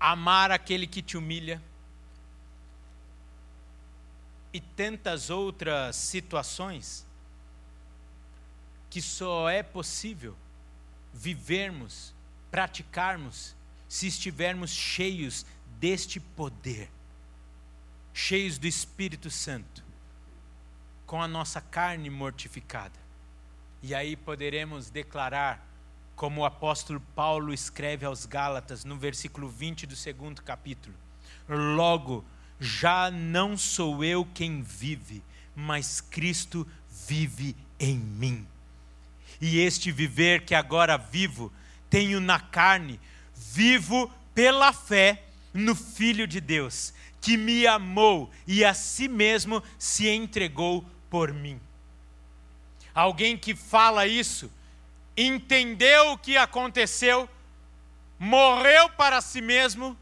[0.00, 1.62] amar aquele que te humilha,
[4.52, 7.06] e tantas outras situações
[8.88, 10.34] que só é possível
[11.12, 12.14] vivermos,
[12.50, 13.54] praticarmos,
[13.88, 15.46] se estivermos cheios
[15.80, 16.90] deste poder,
[18.12, 19.82] cheios do Espírito Santo,
[21.06, 22.98] com a nossa carne mortificada.
[23.82, 25.66] E aí poderemos declarar,
[26.14, 30.94] como o apóstolo Paulo escreve aos Gálatas, no versículo 20 do segundo capítulo:
[31.48, 32.24] Logo,
[32.60, 35.22] já não sou eu quem vive,
[35.54, 36.66] mas Cristo
[37.06, 38.46] vive em mim.
[39.40, 41.52] E este viver que agora vivo,
[41.88, 43.00] tenho na carne,
[43.52, 50.08] vivo pela fé no Filho de Deus, que me amou e a si mesmo se
[50.08, 51.60] entregou por mim.
[52.94, 54.50] Alguém que fala isso,
[55.16, 57.28] entendeu o que aconteceu,
[58.18, 59.96] morreu para si mesmo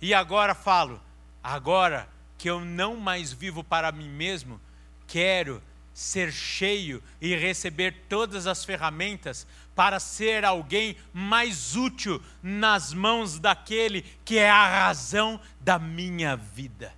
[0.00, 1.00] e agora falo:
[1.42, 4.60] Agora que eu não mais vivo para mim mesmo,
[5.06, 5.62] quero
[5.94, 14.02] ser cheio e receber todas as ferramentas para ser alguém mais útil nas mãos daquele
[14.24, 16.92] que é a razão da minha vida.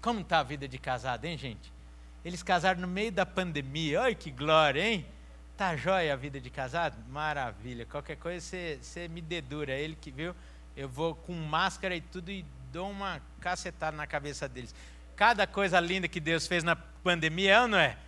[0.00, 1.72] Como está a vida de casado, hein, gente?
[2.24, 4.02] Eles casaram no meio da pandemia.
[4.02, 5.06] Olha que glória, hein?
[5.56, 6.96] Tá jóia a vida de casado?
[7.10, 7.84] Maravilha.
[7.84, 9.72] Qualquer coisa você, você me dedura.
[9.72, 10.34] Ele que viu,
[10.74, 14.74] eu vou com máscara e tudo e dou uma cacetada na cabeça deles.
[15.16, 17.98] Cada coisa linda que Deus fez na pandemia, é não é?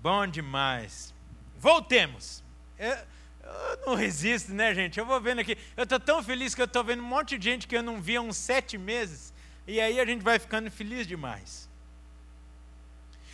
[0.00, 1.12] Bom demais.
[1.58, 2.44] Voltemos.
[2.80, 2.96] Eu,
[3.44, 4.98] eu não resisto, né, gente?
[4.98, 5.56] Eu vou vendo aqui.
[5.76, 8.00] Eu estou tão feliz que eu estou vendo um monte de gente que eu não
[8.00, 9.34] via há uns sete meses.
[9.66, 11.68] E aí a gente vai ficando feliz demais.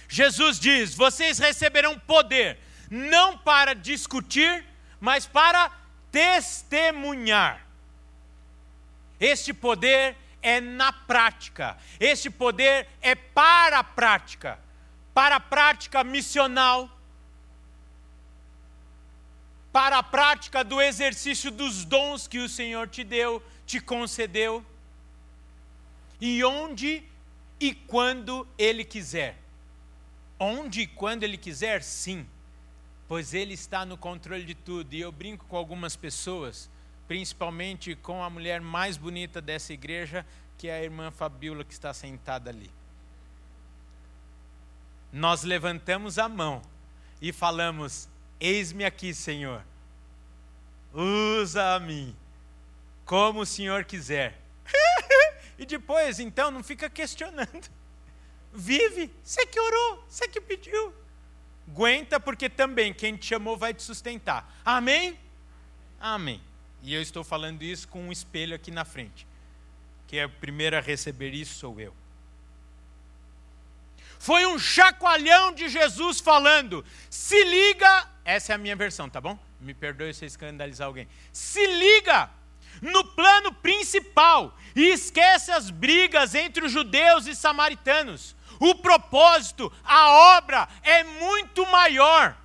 [0.09, 2.59] Jesus diz: vocês receberão poder,
[2.91, 4.65] não para discutir,
[4.99, 5.71] mas para
[6.11, 7.65] testemunhar.
[9.21, 11.77] Este poder é na prática.
[12.01, 14.59] Este poder é para a prática,
[15.15, 16.91] para a prática missional,
[19.77, 24.65] para a prática do exercício dos dons que o Senhor te deu, te concedeu,
[26.19, 27.05] e onde
[27.61, 29.37] e quando Ele quiser.
[30.41, 32.27] Onde e quando Ele quiser, sim,
[33.07, 34.95] pois Ele está no controle de tudo.
[34.95, 36.71] E eu brinco com algumas pessoas
[37.07, 40.25] principalmente com a mulher mais bonita dessa igreja,
[40.57, 42.71] que é a irmã Fabiola, que está sentada ali.
[45.12, 46.62] Nós levantamos a mão
[47.21, 49.64] e falamos: Eis-me aqui, Senhor,
[50.92, 52.14] usa a mim,
[53.05, 54.38] como o Senhor quiser.
[55.59, 57.70] e depois, então, não fica questionando.
[58.53, 60.94] Vive, você que orou, você que pediu.
[61.68, 64.55] Aguenta, porque também quem te chamou vai te sustentar.
[64.64, 65.18] Amém?
[66.01, 66.40] Amém.
[66.83, 69.27] E eu estou falando isso com um espelho aqui na frente.
[70.07, 71.94] Que é o primeiro a receber isso sou eu.
[74.18, 79.39] Foi um chacoalhão de Jesus falando: se liga, essa é a minha versão, tá bom?
[79.61, 81.09] Me perdoe se eu escandalizar alguém.
[81.33, 82.29] Se liga
[82.83, 88.37] no plano principal e esquece as brigas entre os judeus e samaritanos.
[88.61, 92.37] O propósito, a obra é muito maior.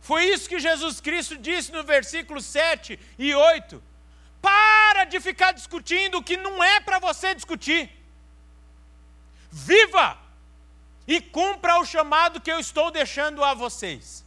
[0.00, 3.80] Foi isso que Jesus Cristo disse no versículo 7 e 8.
[4.42, 7.88] Para de ficar discutindo o que não é para você discutir.
[9.52, 10.30] Viva!
[11.10, 14.24] e cumpra o chamado que eu estou deixando a vocês.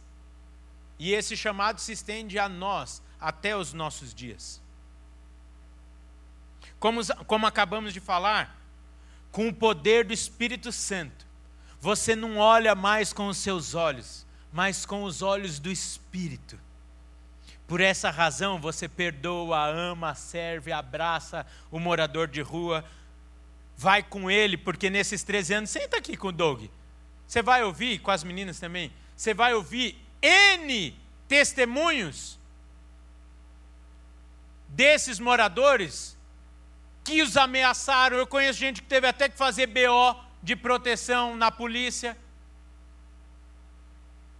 [0.98, 4.60] E esse chamado se estende a nós até os nossos dias.
[6.78, 8.58] Como, como acabamos de falar,
[9.32, 11.26] com o poder do Espírito Santo,
[11.80, 16.58] você não olha mais com os seus olhos, mas com os olhos do Espírito.
[17.66, 22.84] Por essa razão você perdoa, ama, serve, abraça o morador de rua,
[23.76, 26.66] vai com ele, porque nesses 13 anos, senta aqui com o Doug.
[27.26, 32.38] Você vai ouvir, com as meninas também, você vai ouvir N testemunhos
[34.68, 36.16] desses moradores
[37.04, 38.16] que os ameaçaram.
[38.16, 42.16] Eu conheço gente que teve até que fazer BO de proteção na polícia.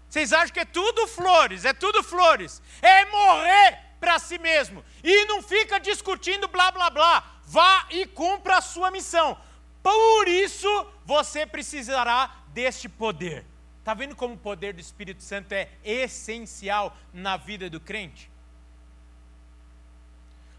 [0.08, 2.62] Vocês acham que é tudo flores, é tudo flores.
[2.80, 4.82] É morrer para si mesmo.
[5.02, 7.40] E não fica discutindo blá blá blá.
[7.44, 9.36] Vá e cumpra a sua missão.
[9.82, 13.44] Por isso você precisará deste poder.
[13.84, 18.30] Está vendo como o poder do Espírito Santo é essencial na vida do crente?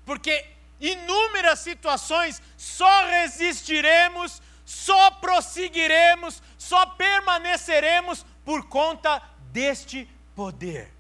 [0.05, 0.45] Porque
[0.79, 9.19] inúmeras situações só resistiremos, só prosseguiremos, só permaneceremos por conta
[9.51, 10.93] deste poder.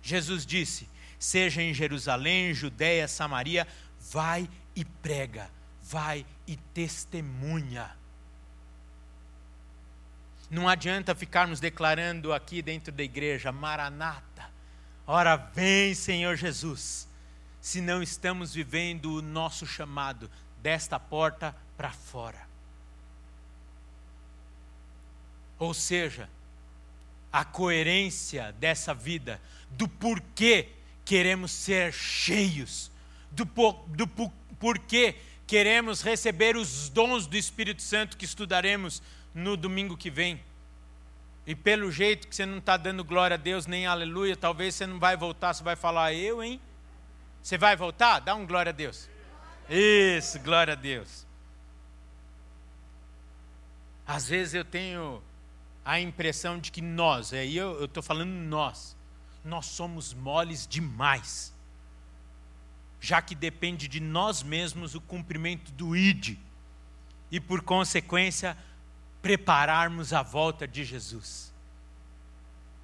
[0.00, 3.66] Jesus disse: seja em Jerusalém, Judéia, Samaria,
[3.98, 5.50] vai e prega,
[5.82, 7.98] vai e testemunha.
[10.50, 14.50] Não adianta ficarmos declarando aqui dentro da igreja, Maranata,
[15.06, 17.06] ora vem Senhor Jesus,
[17.60, 20.30] se não estamos vivendo o nosso chamado
[20.62, 22.48] desta porta para fora.
[25.58, 26.30] Ou seja,
[27.32, 30.68] a coerência dessa vida, do porquê
[31.04, 32.90] queremos ser cheios,
[33.30, 33.44] do,
[33.88, 34.06] do
[34.58, 39.02] porquê queremos receber os dons do Espírito Santo que estudaremos
[39.38, 40.40] no domingo que vem.
[41.46, 44.86] E pelo jeito que você não está dando glória a Deus, nem aleluia, talvez você
[44.86, 46.60] não vai voltar, você vai falar, eu, hein?
[47.42, 48.18] Você vai voltar?
[48.18, 49.08] Dá um glória a Deus.
[49.70, 51.26] Isso, glória a Deus.
[54.06, 55.22] Às vezes eu tenho
[55.84, 58.96] a impressão de que nós, aí eu estou falando nós,
[59.44, 61.54] nós somos moles demais.
[63.00, 66.36] Já que depende de nós mesmos o cumprimento do ID.
[67.30, 68.56] E por consequência,
[69.20, 71.52] prepararmos a volta de Jesus.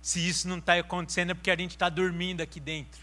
[0.02, 3.02] Se isso não está acontecendo é porque a gente está dormindo aqui dentro.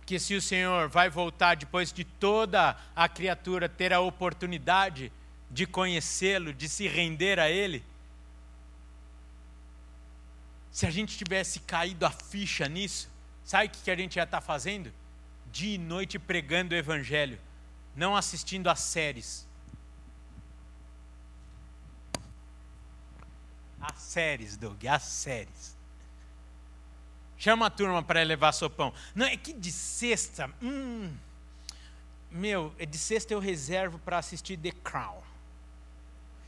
[0.00, 5.12] Porque se o Senhor vai voltar depois de toda a criatura ter a oportunidade
[5.50, 7.84] de conhecê-lo, de se render a Ele,
[10.70, 13.08] se a gente tivesse caído a ficha nisso,
[13.44, 14.92] sabe o que a gente ia estar tá fazendo?
[15.52, 17.38] Dia e noite pregando o Evangelho,
[17.94, 19.46] não assistindo a séries
[23.82, 25.76] As séries, Doug, as séries.
[27.36, 28.94] Chama a turma para levar sopão.
[29.14, 30.48] Não, é que de sexta.
[30.62, 31.12] Hum,
[32.30, 35.20] meu, é de sexta eu reservo para assistir The Crown.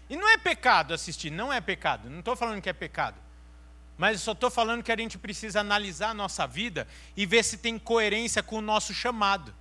[0.09, 2.09] E não é pecado assistir, não é pecado.
[2.09, 3.17] Não estou falando que é pecado.
[3.99, 7.59] Mas só estou falando que a gente precisa analisar a nossa vida e ver se
[7.59, 9.53] tem coerência com o nosso chamado.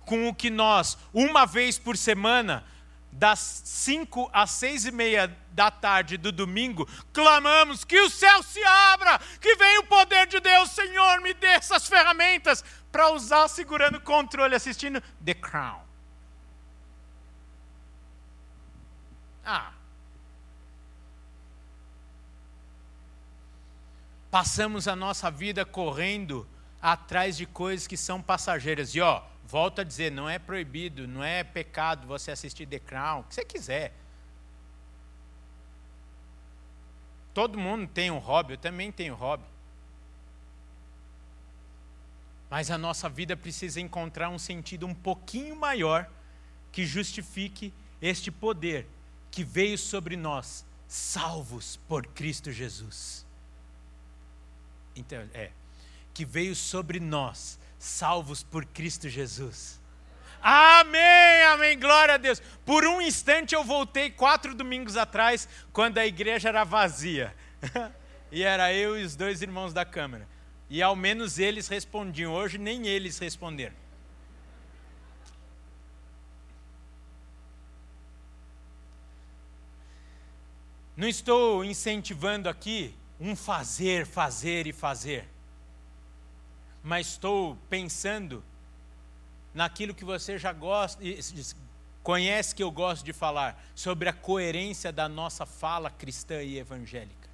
[0.00, 2.64] Com o que nós, uma vez por semana,
[3.14, 8.62] das cinco às seis e meia da tarde do domingo, clamamos que o céu se
[8.64, 13.98] abra, que venha o poder de Deus, Senhor, me dê essas ferramentas para usar segurando
[13.98, 15.80] o controle, assistindo The Crown.
[19.44, 19.72] Ah.
[24.28, 26.48] Passamos a nossa vida correndo
[26.82, 28.92] atrás de coisas que são passageiras.
[28.92, 29.22] E ó,
[29.54, 33.36] volto a dizer, não é proibido, não é pecado você assistir The Crown, o que
[33.36, 33.92] você quiser.
[37.32, 39.44] Todo mundo tem um hobby, eu também tenho hobby.
[42.50, 46.10] Mas a nossa vida precisa encontrar um sentido um pouquinho maior
[46.72, 48.88] que justifique este poder
[49.30, 53.24] que veio sobre nós, salvos por Cristo Jesus.
[54.96, 55.52] Então, é,
[56.12, 59.80] que veio sobre nós, salvos por Cristo Jesus.
[60.40, 62.40] Amém, amém, glória a Deus.
[62.64, 67.34] Por um instante eu voltei quatro domingos atrás, quando a igreja era vazia.
[68.32, 70.26] e era eu e os dois irmãos da câmara.
[70.68, 72.32] E ao menos eles respondiam.
[72.32, 73.76] Hoje nem eles responderam.
[80.96, 85.33] Não estou incentivando aqui um fazer, fazer e fazer
[86.84, 88.44] mas estou pensando
[89.54, 91.02] naquilo que você já gosta,
[92.02, 97.30] conhece que eu gosto de falar, sobre a coerência da nossa fala cristã e evangélica.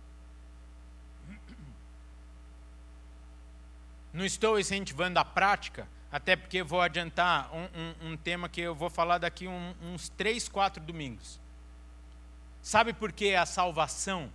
[4.12, 8.74] Não estou incentivando a prática, até porque vou adiantar um, um, um tema que eu
[8.74, 11.40] vou falar daqui um, uns três, quatro domingos.
[12.62, 14.30] Sabe por que a salvação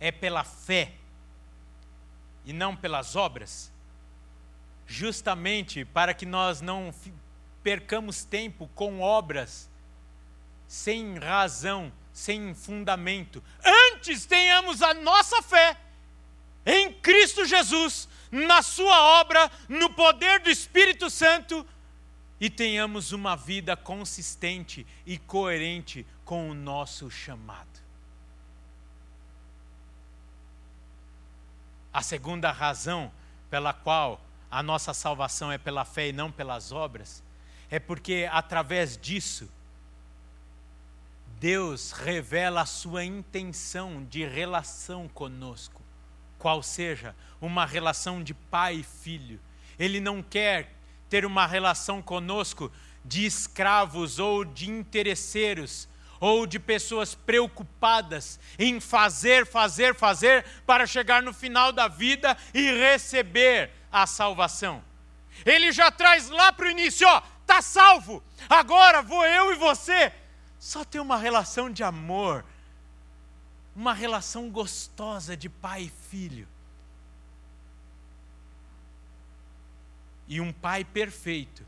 [0.00, 0.94] é pela fé
[2.44, 3.70] e não pelas obras?
[4.86, 6.94] Justamente para que nós não
[7.62, 9.68] percamos tempo com obras
[10.68, 13.42] sem razão, sem fundamento.
[13.92, 15.76] Antes tenhamos a nossa fé
[16.64, 21.64] em Cristo Jesus, na Sua obra, no poder do Espírito Santo,
[22.40, 27.80] e tenhamos uma vida consistente e coerente com o nosso chamado.
[31.92, 33.10] A segunda razão
[33.48, 34.20] pela qual
[34.50, 37.22] a nossa salvação é pela fé e não pelas obras,
[37.70, 39.50] é porque através disso,
[41.38, 45.82] Deus revela a sua intenção de relação conosco,
[46.38, 49.40] qual seja uma relação de pai e filho.
[49.78, 50.72] Ele não quer
[51.10, 52.72] ter uma relação conosco
[53.04, 55.88] de escravos ou de interesseiros,
[56.18, 62.72] ou de pessoas preocupadas em fazer, fazer, fazer para chegar no final da vida e
[62.72, 64.82] receber a salvação.
[65.44, 68.22] Ele já traz lá para o início, ó, tá salvo.
[68.48, 70.12] Agora vou eu e você
[70.58, 72.44] só ter uma relação de amor,
[73.74, 76.48] uma relação gostosa de pai e filho.
[80.28, 81.64] E um pai perfeito,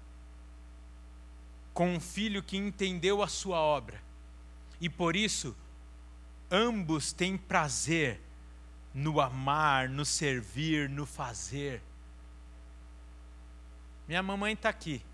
[1.73, 4.09] com um filho que entendeu a sua obra
[4.81, 5.57] e por isso,
[6.51, 8.21] ambos têm prazer
[8.95, 11.83] no amar, no servir, no fazer.
[14.09, 15.05] Minha mamãe está aqui.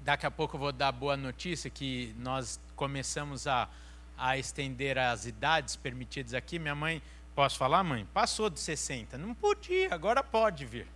[0.00, 3.68] Daqui a pouco eu vou dar a boa notícia que nós começamos a,
[4.16, 6.58] a estender as idades permitidas aqui.
[6.58, 7.02] Minha mãe,
[7.34, 8.06] posso falar, mãe?
[8.06, 9.18] Passou de 60.
[9.18, 10.86] Não podia, agora pode vir.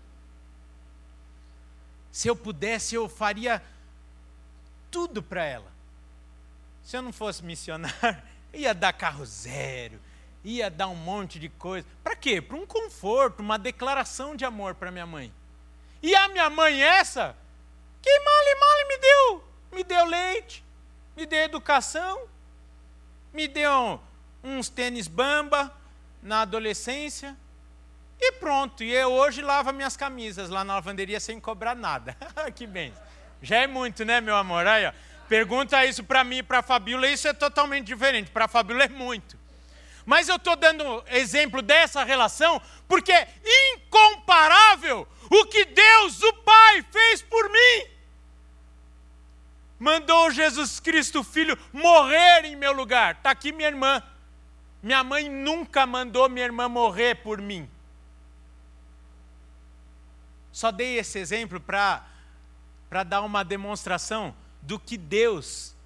[2.11, 3.63] Se eu pudesse, eu faria
[4.91, 5.71] tudo para ela.
[6.83, 10.01] Se eu não fosse missionário, ia dar carro zero,
[10.43, 11.87] ia dar um monte de coisa.
[12.03, 12.41] Para quê?
[12.41, 15.31] Para um conforto, uma declaração de amor para minha mãe.
[16.03, 17.37] E a minha mãe, essa,
[18.03, 19.45] que male, male me deu.
[19.73, 20.65] Me deu leite,
[21.17, 22.27] me deu educação,
[23.33, 24.01] me deu
[24.43, 25.73] uns tênis bamba
[26.23, 27.37] na adolescência.
[28.21, 32.17] E pronto, e eu hoje lavo minhas camisas lá na lavanderia sem cobrar nada.
[32.55, 32.93] que bem.
[33.43, 34.67] Já é muito, né, meu amor?
[34.67, 34.93] Aí, ó.
[35.29, 38.31] Pergunta isso para mim e para a Fabíola, isso é totalmente diferente.
[38.31, 39.39] Para a Fabíola é muito.
[40.07, 43.29] Mas eu estou dando exemplo dessa relação porque é
[43.75, 47.87] incomparável o que Deus, o Pai, fez por mim.
[49.79, 53.15] Mandou Jesus Cristo, Filho, morrer em meu lugar.
[53.15, 54.03] Está aqui minha irmã.
[54.83, 57.69] Minha mãe nunca mandou minha irmã morrer por mim.
[60.51, 65.77] Só dei esse exemplo para dar uma demonstração do que Deus,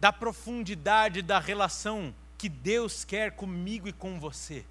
[0.00, 4.64] da profundidade da relação que Deus quer comigo e com você.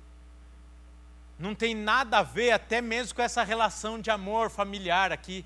[1.37, 5.45] Não tem nada a ver até mesmo com essa relação de amor familiar aqui,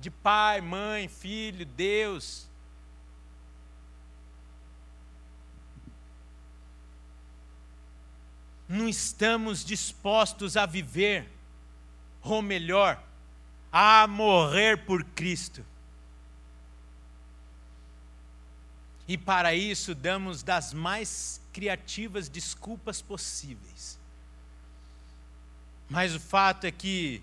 [0.00, 2.45] de pai, mãe, filho, Deus.
[8.68, 11.28] Não estamos dispostos a viver,
[12.22, 13.02] ou melhor,
[13.72, 15.64] a morrer por Cristo.
[19.08, 23.98] E para isso damos das mais criativas desculpas possíveis.
[25.88, 27.22] Mas o fato é que,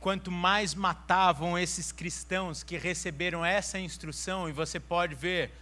[0.00, 5.52] quanto mais matavam esses cristãos que receberam essa instrução, e você pode ver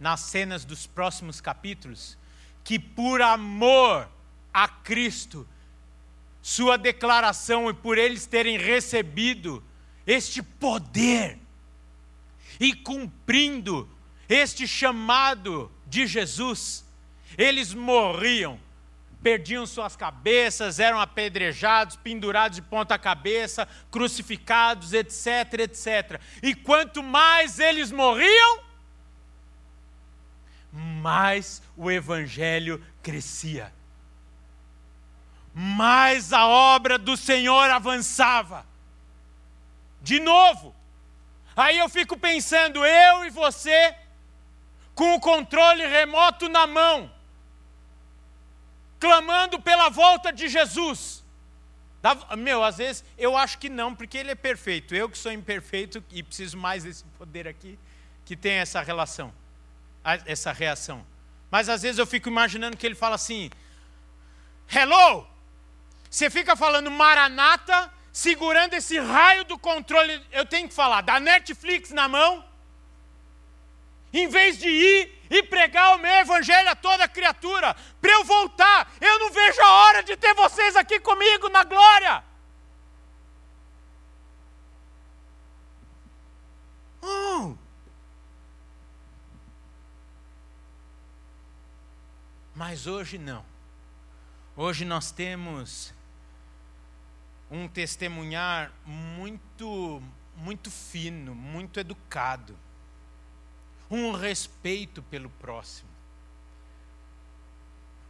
[0.00, 2.18] nas cenas dos próximos capítulos,
[2.64, 4.08] que por amor
[4.54, 5.46] a Cristo,
[6.40, 9.62] sua declaração e por eles terem recebido
[10.06, 11.38] este poder
[12.60, 13.88] e cumprindo
[14.28, 16.84] este chamado de Jesus,
[17.36, 18.60] eles morriam,
[19.22, 26.20] perdiam suas cabeças, eram apedrejados, pendurados de ponta cabeça, crucificados, etc, etc.
[26.42, 28.60] E quanto mais eles morriam,
[30.72, 33.72] mais o evangelho crescia.
[35.54, 38.66] Mais a obra do Senhor avançava.
[40.02, 40.74] De novo.
[41.56, 43.94] Aí eu fico pensando, eu e você
[44.94, 47.10] com o controle remoto na mão,
[49.00, 51.22] clamando pela volta de Jesus.
[52.36, 54.94] Meu, às vezes eu acho que não, porque ele é perfeito.
[54.94, 57.78] Eu que sou imperfeito e preciso mais desse poder aqui,
[58.24, 59.32] que tem essa relação,
[60.26, 61.04] essa reação.
[61.50, 63.50] Mas às vezes eu fico imaginando que ele fala assim:
[64.68, 65.33] Hello!
[66.14, 70.24] Você fica falando Maranata, segurando esse raio do controle.
[70.30, 72.44] Eu tenho que falar, da Netflix na mão,
[74.12, 78.92] em vez de ir e pregar o meu evangelho a toda criatura, para eu voltar,
[79.00, 82.22] eu não vejo a hora de ter vocês aqui comigo na glória.
[87.02, 87.56] Oh.
[92.54, 93.44] Mas hoje não.
[94.56, 95.92] Hoje nós temos
[97.54, 100.02] um testemunhar muito
[100.36, 102.58] muito fino, muito educado
[103.90, 105.88] um respeito pelo próximo.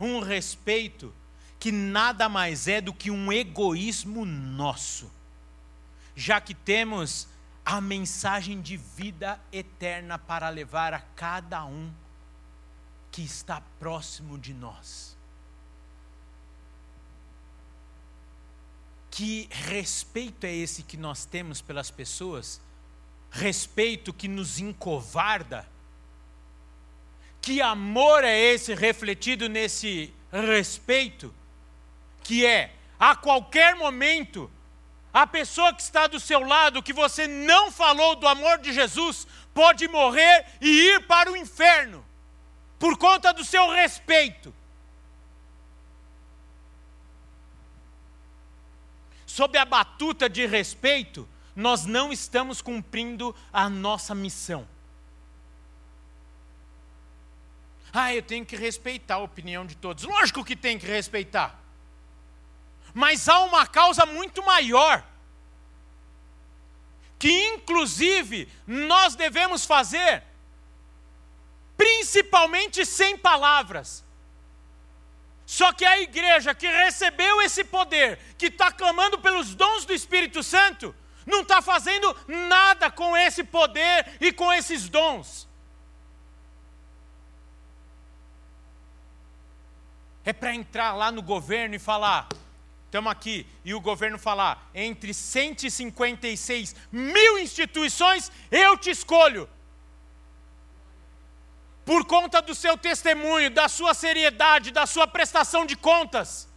[0.01, 1.15] Um respeito
[1.59, 5.11] que nada mais é do que um egoísmo nosso,
[6.17, 7.29] já que temos
[7.65, 11.93] a mensagem de vida eterna para levar a cada um
[13.11, 15.17] que está próximo de nós.
[19.15, 22.61] Que respeito é esse que nós temos pelas pessoas?
[23.31, 25.65] Respeito que nos encovarda?
[27.41, 31.33] Que amor é esse refletido nesse respeito?
[32.25, 34.51] Que é, a qualquer momento,
[35.13, 39.29] a pessoa que está do seu lado, que você não falou do amor de Jesus,
[39.55, 42.05] pode morrer e ir para o inferno,
[42.81, 44.53] por conta do seu respeito.
[49.35, 54.65] Sob a batuta de respeito, nós não estamos cumprindo a nossa missão.
[57.93, 60.05] Ah, eu tenho que respeitar a opinião de todos.
[60.05, 61.59] Lógico que tem que respeitar.
[62.95, 65.05] Mas há uma causa muito maior.
[67.19, 70.23] Que inclusive nós devemos fazer,
[71.77, 74.04] principalmente sem palavras.
[75.47, 80.43] Só que a igreja que recebeu esse poder, que está clamando pelos dons do Espírito
[80.43, 80.95] Santo,
[81.27, 85.49] não está fazendo nada com esse poder e com esses dons.
[90.25, 92.29] é para entrar lá no governo e falar:
[92.87, 99.49] estamos aqui, e o governo falar: entre 156 mil instituições, eu te escolho.
[101.85, 106.49] Por conta do seu testemunho, da sua seriedade, da sua prestação de contas,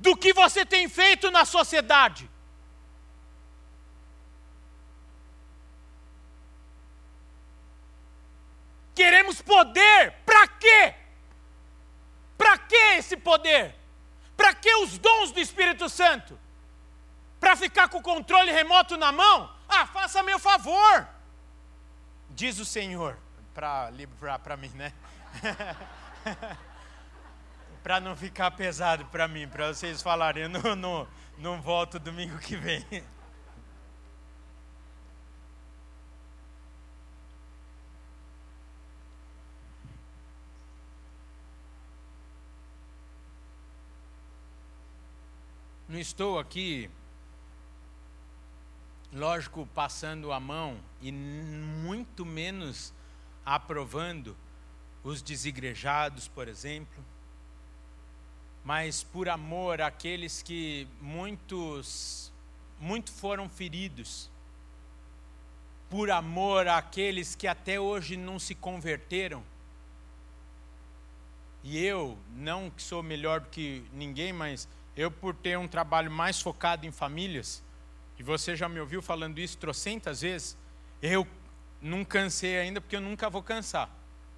[0.00, 2.30] do que você tem feito na sociedade.
[8.94, 10.94] Queremos poder, para quê?
[12.38, 13.74] Para que esse poder?
[14.36, 16.38] Para que os dons do Espírito Santo?
[17.40, 19.52] Para ficar com o controle remoto na mão?
[19.68, 21.08] Ah, faça meu favor,
[22.30, 23.18] diz o Senhor,
[23.54, 24.92] para mim, né?
[27.82, 32.38] para não ficar pesado para mim, para vocês falarem, eu não, não, não volto domingo
[32.38, 32.84] que vem.
[45.86, 46.90] Não estou aqui,
[49.12, 52.92] lógico, passando a mão e muito menos
[53.44, 54.36] aprovando
[55.02, 57.04] os desigrejados, por exemplo,
[58.64, 62.32] mas por amor àqueles que muitos
[62.80, 64.30] muito foram feridos,
[65.90, 69.44] por amor àqueles que até hoje não se converteram.
[71.62, 76.10] E eu, não que sou melhor do que ninguém, mas eu, por ter um trabalho
[76.10, 77.62] mais focado em famílias,
[78.18, 80.56] e você já me ouviu falando isso trocentas vezes,
[81.02, 81.26] eu
[81.80, 83.88] não cansei ainda, porque eu nunca vou cansar,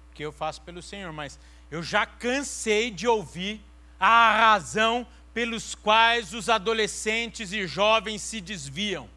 [0.09, 1.39] porque eu faço pelo Senhor, mas
[1.71, 3.61] eu já cansei de ouvir
[3.99, 9.09] a razão pelos quais os adolescentes e jovens se desviam.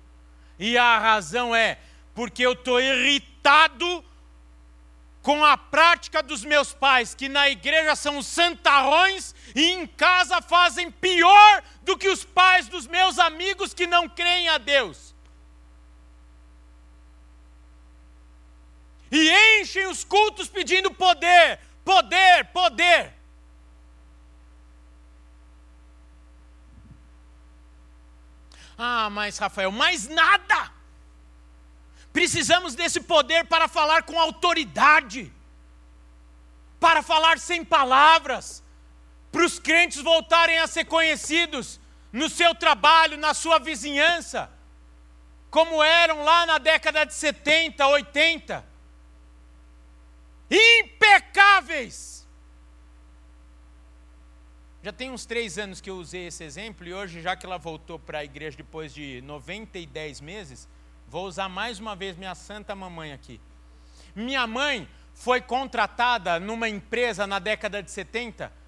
[0.58, 1.78] E a razão é
[2.14, 4.04] porque eu estou irritado
[5.22, 10.90] com a prática dos meus pais, que na igreja são santarrões e em casa fazem
[10.90, 15.09] pior do que os pais dos meus amigos que não creem a Deus.
[19.10, 23.12] E enchem os cultos pedindo poder, poder, poder.
[28.78, 30.72] Ah, mas Rafael, mais nada.
[32.12, 35.32] Precisamos desse poder para falar com autoridade,
[36.78, 38.62] para falar sem palavras,
[39.30, 41.78] para os crentes voltarem a ser conhecidos,
[42.12, 44.50] no seu trabalho, na sua vizinhança,
[45.50, 48.69] como eram lá na década de 70, 80.
[50.50, 52.26] Impecáveis.
[54.82, 57.58] Já tem uns três anos que eu usei esse exemplo e hoje, já que ela
[57.58, 60.68] voltou para a igreja depois de 90 e 10 meses,
[61.06, 63.40] vou usar mais uma vez minha santa mamãe aqui.
[64.14, 68.60] Minha mãe foi contratada numa empresa na década de 70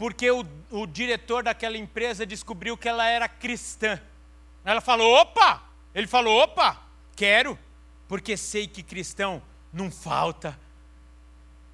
[0.00, 4.00] porque o, o diretor daquela empresa descobriu que ela era cristã.
[4.64, 5.62] Ela falou: opa!
[5.94, 6.80] Ele falou: opa,
[7.14, 7.58] quero,
[8.08, 10.58] porque sei que cristão não falta,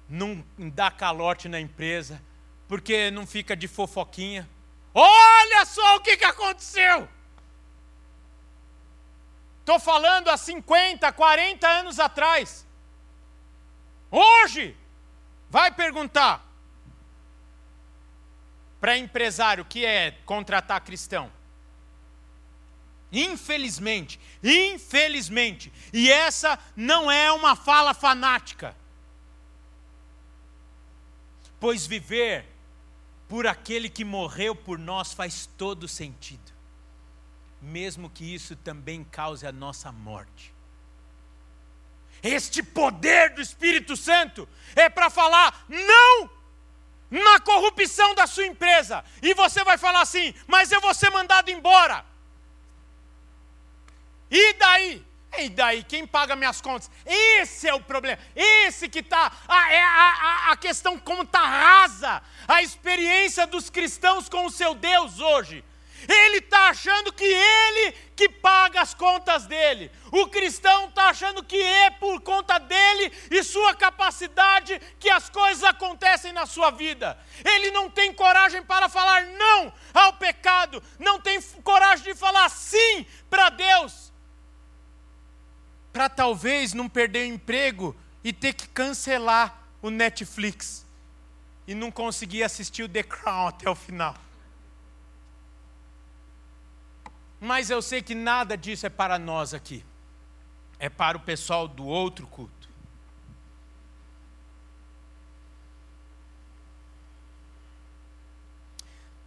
[0.09, 2.21] não dá calote na empresa,
[2.67, 4.47] porque não fica de fofoquinha.
[4.93, 7.07] Olha só o que, que aconteceu!
[9.59, 12.65] Estou falando há 50, 40 anos atrás.
[14.09, 14.77] Hoje,
[15.49, 16.47] vai perguntar,
[18.79, 21.29] para empresário que é contratar cristão.
[23.11, 28.73] Infelizmente, infelizmente, e essa não é uma fala fanática.
[31.59, 32.45] Pois viver
[33.27, 36.51] por aquele que morreu por nós faz todo sentido,
[37.61, 40.53] mesmo que isso também cause a nossa morte.
[42.23, 46.29] Este poder do Espírito Santo é para falar não
[47.09, 51.49] na corrupção da sua empresa, e você vai falar assim: mas eu vou ser mandado
[51.49, 52.05] embora.
[54.29, 55.05] E daí?
[55.37, 55.83] E daí?
[55.83, 56.89] Quem paga minhas contas?
[57.05, 58.19] Esse é o problema.
[58.35, 59.31] Esse que está.
[59.47, 62.21] A, é a, a, a questão como está rasa.
[62.47, 65.63] A experiência dos cristãos com o seu Deus hoje.
[66.07, 69.91] Ele está achando que ele que paga as contas dele.
[70.11, 75.63] O cristão está achando que é por conta dele e sua capacidade que as coisas
[75.63, 77.17] acontecem na sua vida.
[77.43, 83.05] Ele não tem coragem para falar não ao pecado, não tem coragem de falar sim
[83.29, 84.06] para Deus.
[85.97, 90.85] Para talvez não perder o emprego e ter que cancelar o Netflix
[91.65, 94.15] e não conseguir assistir o The Crown até o final.
[97.39, 99.83] Mas eu sei que nada disso é para nós aqui.
[100.77, 102.69] É para o pessoal do outro culto.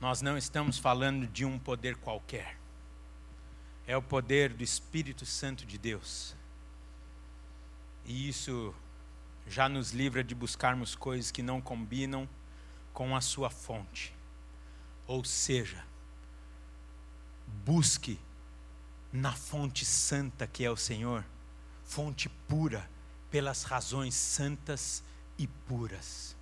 [0.00, 2.56] Nós não estamos falando de um poder qualquer.
[3.88, 6.38] É o poder do Espírito Santo de Deus.
[8.10, 8.74] E isso
[9.46, 12.28] já nos livra de buscarmos coisas que não combinam
[12.92, 14.12] com a sua fonte.
[15.06, 15.84] Ou seja,
[17.64, 18.18] busque
[19.12, 21.24] na fonte santa que é o Senhor,
[21.84, 22.90] fonte pura,
[23.30, 25.04] pelas razões santas
[25.38, 26.34] e puras.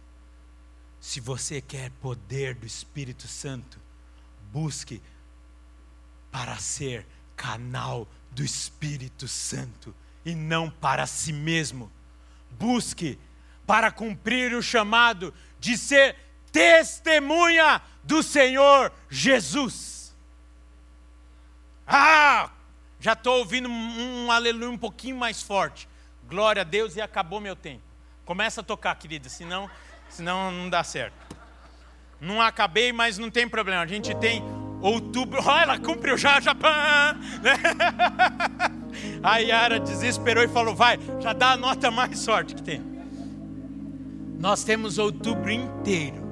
[0.98, 3.78] Se você quer poder do Espírito Santo,
[4.50, 5.02] busque
[6.32, 7.06] para ser
[7.36, 9.94] canal do Espírito Santo
[10.28, 11.90] e não para si mesmo.
[12.50, 13.18] Busque
[13.66, 16.16] para cumprir o chamado de ser
[16.52, 20.14] testemunha do Senhor Jesus.
[21.86, 22.50] Ah!
[23.00, 25.88] Já estou ouvindo um, um aleluia um pouquinho mais forte.
[26.28, 27.82] Glória a Deus e acabou meu tempo.
[28.26, 29.70] Começa a tocar, querida, senão,
[30.10, 31.16] senão não dá certo.
[32.20, 33.80] Não acabei, mas não tem problema.
[33.80, 34.42] A gente tem
[34.82, 35.40] outubro.
[35.42, 36.54] Olha, ela cumpriu já, já.
[39.22, 42.82] A Yara desesperou e falou: vai, já dá a nota mais sorte que tem.
[44.38, 46.22] Nós temos outubro inteiro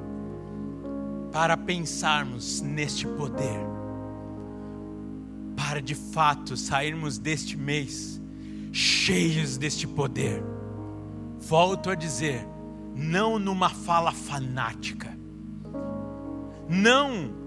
[1.32, 3.76] para pensarmos neste poder
[5.56, 8.20] para de fato sairmos deste mês
[8.72, 10.42] cheios deste poder.
[11.40, 12.46] Volto a dizer,
[12.94, 15.16] não numa fala fanática,
[16.68, 17.45] não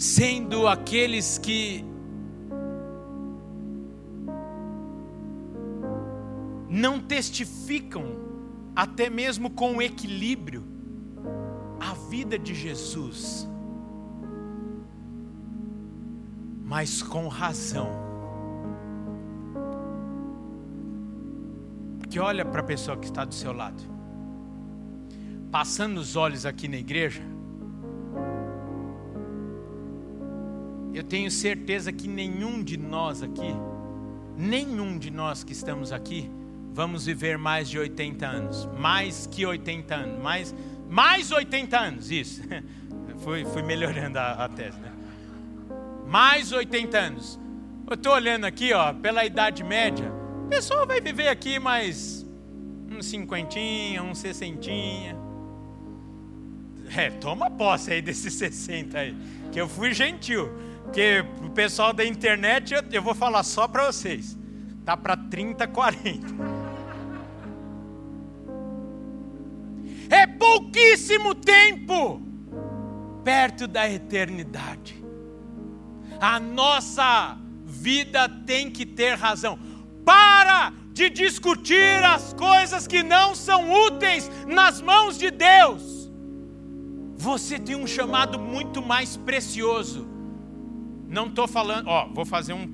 [0.00, 1.84] sendo aqueles que
[6.70, 8.16] não testificam,
[8.74, 10.64] até mesmo com equilíbrio,
[11.78, 13.46] a vida de Jesus
[16.70, 17.90] mas com razão.
[21.98, 23.82] Porque olha para a pessoa que está do seu lado.
[25.50, 27.22] Passando os olhos aqui na igreja,
[30.94, 33.54] eu tenho certeza que nenhum de nós aqui,
[34.36, 36.30] nenhum de nós que estamos aqui,
[36.72, 38.68] vamos viver mais de 80 anos.
[38.78, 40.22] Mais que 80 anos.
[40.22, 40.54] Mais,
[40.88, 42.42] mais 80 anos, isso.
[43.22, 44.92] fui, fui melhorando a, a tese, né?
[46.10, 47.38] mais 80 anos.
[47.86, 50.12] Eu estou olhando aqui, ó, pela idade média,
[50.46, 52.26] a pessoa vai viver aqui mais
[52.90, 55.16] uns cinquentinha, uns sessentinha.
[56.96, 59.16] É, toma posse aí desses 60 aí.
[59.52, 60.50] Que eu fui gentil.
[60.90, 64.36] Porque o pessoal da internet eu, eu vou falar só para vocês.
[64.84, 66.26] Tá para 30, 40.
[70.10, 72.20] É pouquíssimo tempo
[73.22, 75.00] perto da eternidade.
[76.20, 79.56] A nossa vida tem que ter razão.
[80.04, 86.10] Para de discutir as coisas que não são úteis nas mãos de Deus.
[87.16, 90.19] Você tem um chamado muito mais precioso.
[91.10, 92.68] Não estou falando, ó, vou fazer um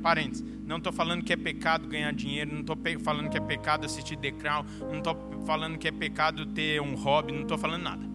[0.00, 0.44] parênteses.
[0.64, 4.16] Não estou falando que é pecado ganhar dinheiro, não estou falando que é pecado assistir
[4.16, 8.12] The Crown, não estou falando que é pecado ter um hobby, não estou falando nada.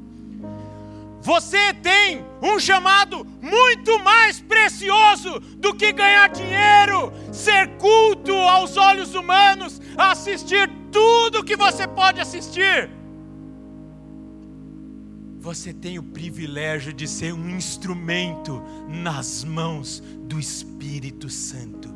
[1.21, 9.13] Você tem um chamado muito mais precioso do que ganhar dinheiro, ser culto aos olhos
[9.13, 12.89] humanos, assistir tudo que você pode assistir.
[15.47, 21.87] Você tem o privilégio de ser um instrumento nas mãos do Espírito Santo.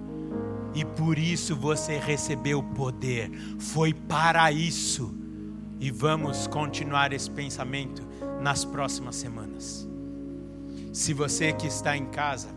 [0.74, 3.30] E por isso você recebeu poder.
[3.60, 5.14] Foi para isso.
[5.82, 8.02] E vamos continuar esse pensamento
[8.42, 9.86] nas próximas semanas.
[10.94, 12.48] Se você que está em casa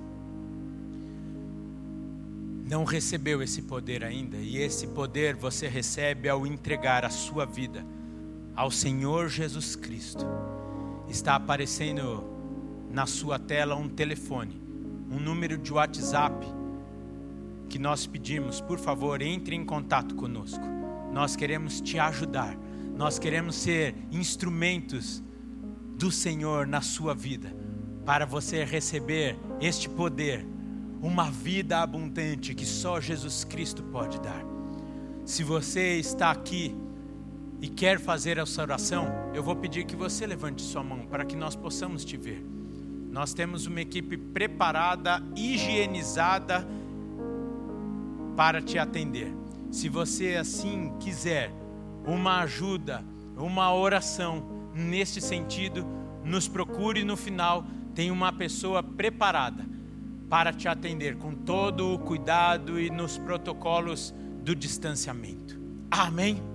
[2.64, 7.84] não recebeu esse poder ainda, e esse poder você recebe ao entregar a sua vida
[8.54, 10.24] ao Senhor Jesus Cristo,
[11.14, 12.24] está aparecendo
[12.90, 14.60] na sua tela um telefone,
[15.08, 16.44] um número de WhatsApp
[17.68, 20.64] que nós pedimos, por favor, entre em contato conosco.
[21.12, 22.56] Nós queremos te ajudar,
[22.96, 25.22] nós queremos ser instrumentos
[25.96, 27.54] do Senhor na sua vida,
[28.04, 30.44] para você receber este poder,
[31.00, 34.44] uma vida abundante que só Jesus Cristo pode dar.
[35.24, 36.74] Se você está aqui
[37.64, 41.34] e quer fazer essa oração, eu vou pedir que você levante sua mão para que
[41.34, 42.44] nós possamos te ver.
[43.10, 46.68] Nós temos uma equipe preparada, higienizada
[48.36, 49.32] para te atender.
[49.70, 51.50] Se você assim quiser
[52.06, 53.02] uma ajuda,
[53.34, 54.44] uma oração,
[54.74, 55.86] neste sentido,
[56.22, 59.64] nos procure no final, tem uma pessoa preparada
[60.28, 65.58] para te atender com todo o cuidado e nos protocolos do distanciamento.
[65.90, 66.53] Amém?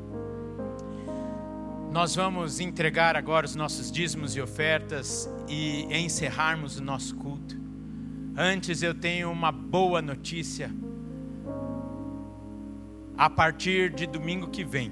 [1.91, 7.59] Nós vamos entregar agora os nossos dízimos e ofertas e encerrarmos o nosso culto.
[8.37, 10.71] Antes eu tenho uma boa notícia.
[13.17, 14.91] A partir de domingo que vem,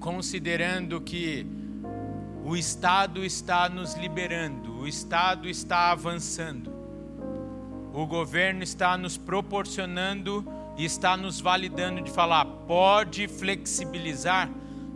[0.00, 1.46] considerando que
[2.42, 6.72] o Estado está nos liberando, o Estado está avançando,
[7.92, 10.42] o governo está nos proporcionando
[10.78, 14.50] e está nos validando de falar, pode flexibilizar.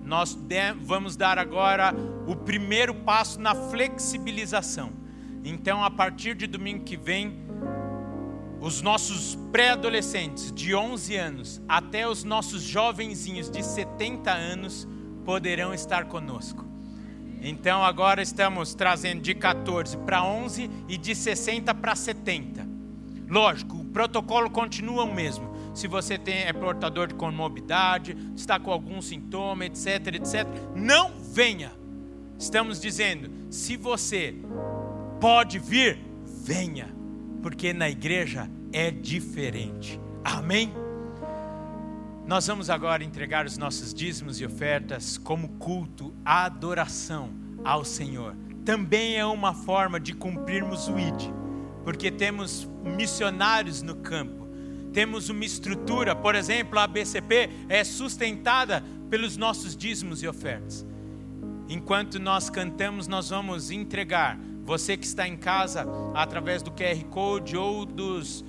[0.05, 0.39] Nós
[0.83, 1.95] vamos dar agora
[2.27, 4.93] o primeiro passo na flexibilização.
[5.43, 7.45] Então, a partir de domingo que vem,
[8.61, 14.89] os nossos pré-adolescentes de 11 anos até os nossos jovenzinhos de 70 anos
[15.25, 16.65] poderão estar conosco.
[17.43, 22.67] Então agora estamos trazendo de 14 para 11 e de 60 para 70.
[23.29, 25.54] Lógico, o protocolo continua o mesmo.
[25.75, 31.73] Se você tem, é portador de comorbidade, está com algum sintoma, etc, etc, não venha.
[32.39, 34.35] Estamos dizendo, se você
[35.21, 36.95] pode vir, venha,
[37.43, 40.01] porque na igreja é diferente.
[40.25, 40.73] Amém?
[42.27, 47.31] Nós vamos agora entregar os nossos dízimos e ofertas como culto, adoração
[47.65, 48.35] ao Senhor.
[48.65, 51.31] Também é uma forma de cumprirmos o ID,
[51.83, 54.44] porque temos missionários no campo,
[54.95, 60.87] temos uma estrutura, por exemplo, a BCP é sustentada pelos nossos dízimos e ofertas.
[61.69, 64.39] Enquanto nós cantamos, nós vamos entregar.
[64.65, 65.85] Você que está em casa,
[66.15, 68.45] através do QR Code ou dos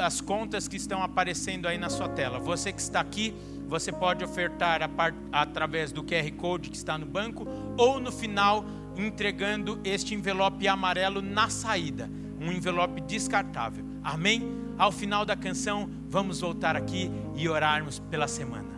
[0.00, 2.38] as contas que estão aparecendo aí na sua tela.
[2.38, 3.34] Você que está aqui,
[3.66, 4.88] você pode ofertar
[5.32, 7.44] através do QR Code que está no banco
[7.76, 8.64] ou no final
[8.96, 12.08] entregando este envelope amarelo na saída,
[12.40, 13.84] um envelope descartável.
[14.04, 14.69] Amém?
[14.80, 18.69] Ao final da canção, vamos voltar aqui e orarmos pela semana.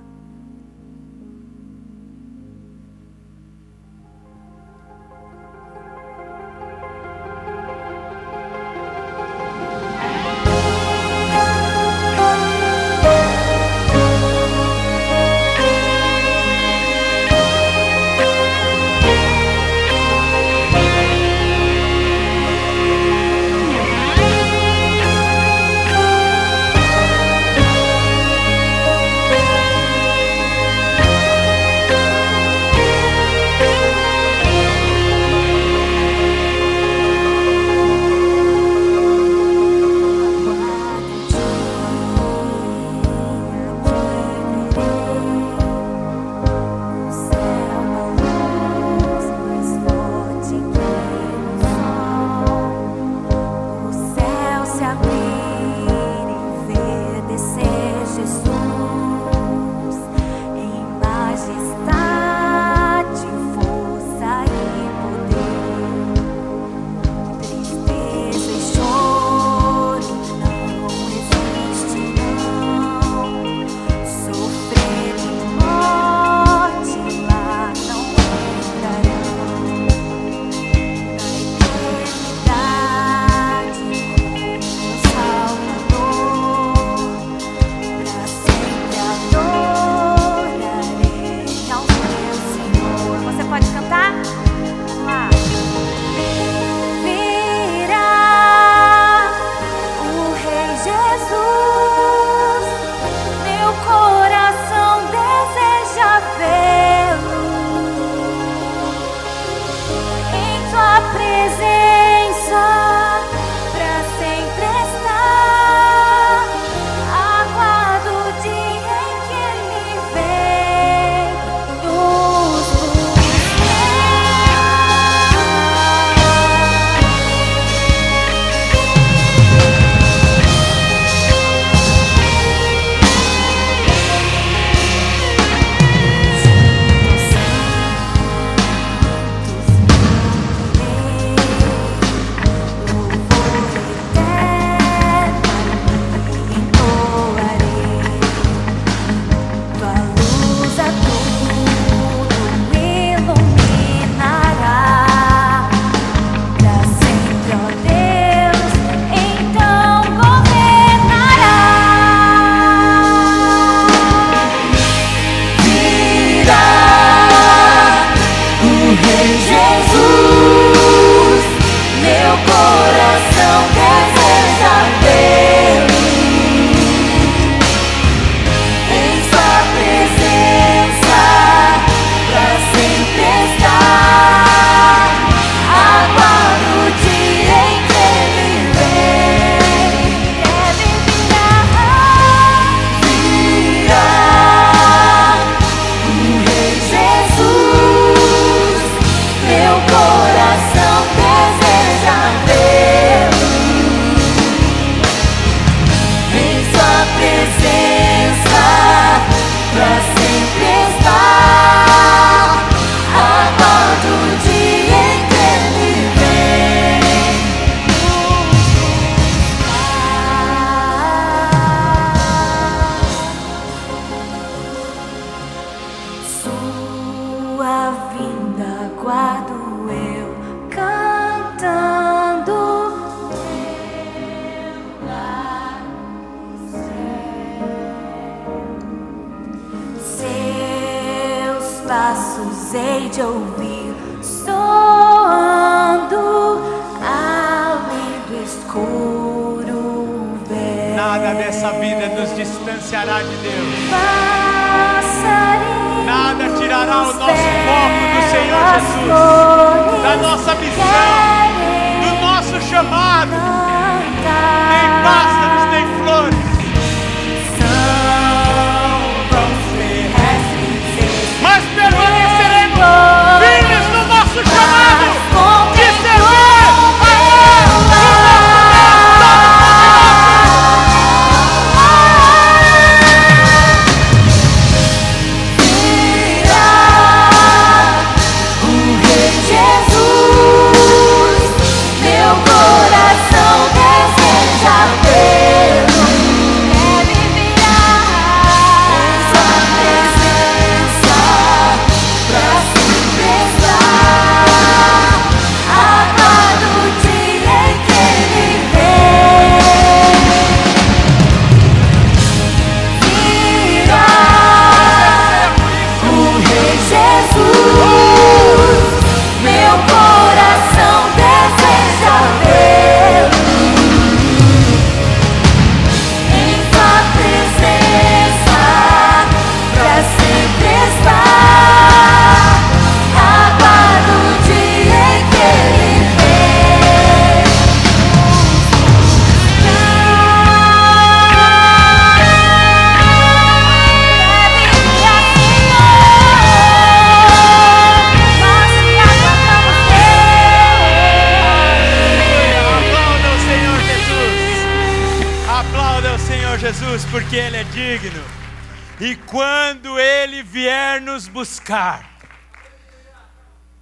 [361.72, 362.18] Buscar,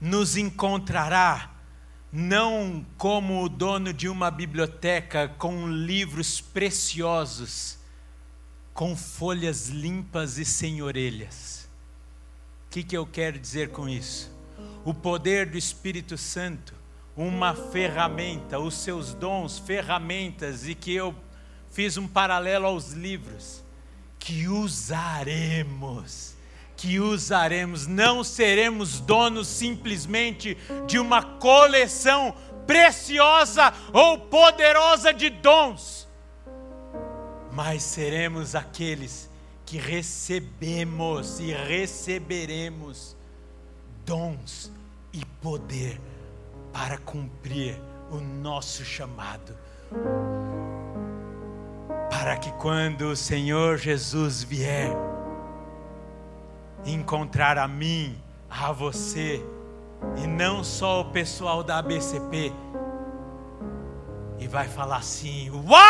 [0.00, 1.50] nos encontrará
[2.12, 7.78] não como o dono de uma biblioteca com livros preciosos,
[8.72, 11.68] com folhas limpas e sem orelhas.
[12.68, 14.30] O que, que eu quero dizer com isso?
[14.84, 16.72] O poder do Espírito Santo,
[17.16, 21.12] uma ferramenta, os seus dons, ferramentas, e que eu
[21.72, 23.64] fiz um paralelo aos livros,
[24.16, 26.38] que usaremos,
[26.80, 30.56] que usaremos, não seremos donos simplesmente
[30.86, 32.34] de uma coleção
[32.66, 36.08] preciosa ou poderosa de dons,
[37.52, 39.28] mas seremos aqueles
[39.66, 43.14] que recebemos e receberemos
[44.06, 44.72] dons
[45.12, 46.00] e poder
[46.72, 47.78] para cumprir
[48.10, 49.54] o nosso chamado.
[52.10, 55.09] Para que quando o Senhor Jesus vier
[56.84, 58.16] encontrar a mim,
[58.48, 59.44] a você,
[60.16, 62.52] e não só o pessoal da ABCP,
[64.38, 65.80] e vai falar assim: Uau!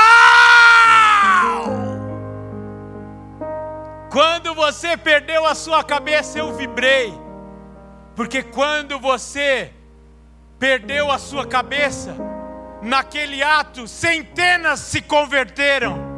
[4.10, 7.14] Quando você perdeu a sua cabeça, eu vibrei.
[8.16, 9.72] Porque quando você
[10.58, 12.16] perdeu a sua cabeça,
[12.82, 16.09] naquele ato, centenas se converteram.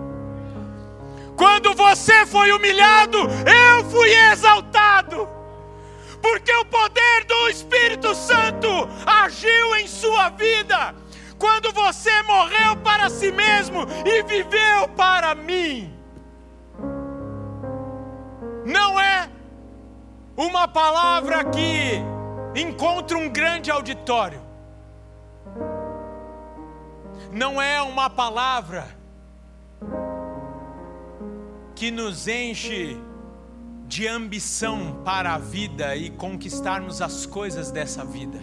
[1.43, 5.29] Quando você foi humilhado, eu fui exaltado.
[6.23, 8.69] Porque o poder do Espírito Santo
[9.05, 10.95] agiu em sua vida.
[11.41, 15.93] Quando você morreu para si mesmo e viveu para mim.
[18.65, 19.29] Não é
[20.37, 22.01] uma palavra que
[22.55, 24.41] encontra um grande auditório.
[27.33, 29.02] Não é uma palavra
[31.83, 32.97] que nos enche
[33.89, 38.39] de ambição para a vida e conquistarmos as coisas dessa vida.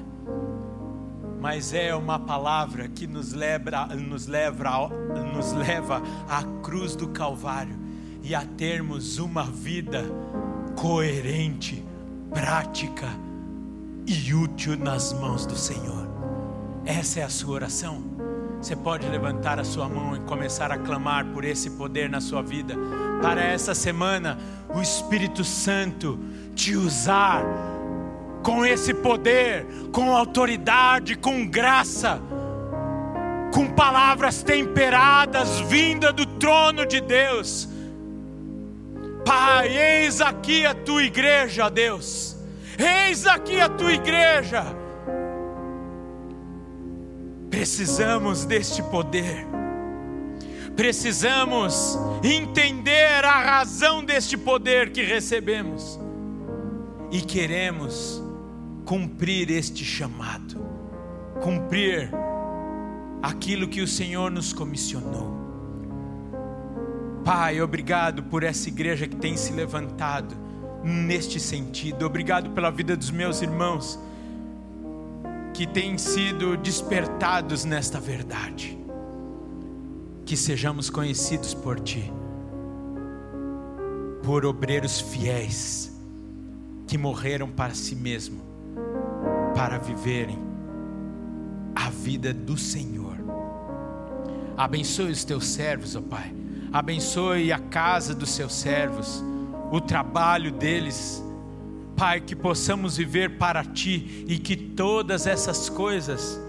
[1.39, 4.89] Mas é uma palavra que nos leva, nos leva,
[5.33, 7.79] nos leva à cruz do Calvário
[8.21, 10.03] e a termos uma vida
[10.75, 11.81] coerente,
[12.33, 13.07] prática
[14.05, 16.09] e útil nas mãos do Senhor.
[16.83, 18.09] Essa é a sua oração.
[18.62, 22.41] Você pode levantar a sua mão e começar a clamar por esse poder na sua
[22.41, 22.76] vida.
[23.22, 24.38] Para essa semana,
[24.68, 26.20] o Espírito Santo
[26.55, 27.41] te usar
[28.43, 32.22] com esse poder, com autoridade, com graça,
[33.53, 37.70] com palavras temperadas vinda do trono de Deus.
[39.26, 42.36] Pai, eis aqui a tua igreja, Deus.
[42.78, 44.78] Eis aqui a tua igreja.
[47.49, 49.45] Precisamos deste poder.
[50.75, 55.99] Precisamos entender a razão deste poder que recebemos.
[57.11, 58.21] e queremos
[58.85, 60.63] cumprir este chamado,
[61.41, 62.11] cumprir
[63.21, 65.37] aquilo que o Senhor nos comissionou.
[67.23, 70.35] Pai, obrigado por essa igreja que tem se levantado
[70.83, 72.05] neste sentido.
[72.05, 73.99] Obrigado pela vida dos meus irmãos
[75.60, 78.80] que têm sido despertados nesta verdade.
[80.26, 82.10] Que sejamos conhecidos por Ti,
[84.24, 85.93] por obreiros fiéis
[86.88, 88.41] que morreram para si mesmo,
[89.53, 90.39] para viverem
[91.76, 93.18] a vida do Senhor.
[94.55, 96.34] Abençoe os teus servos, ó Pai.
[96.72, 99.22] Abençoe a casa dos seus servos,
[99.70, 101.22] o trabalho deles
[101.99, 106.39] Pai, que possamos viver para Ti e que todas essas coisas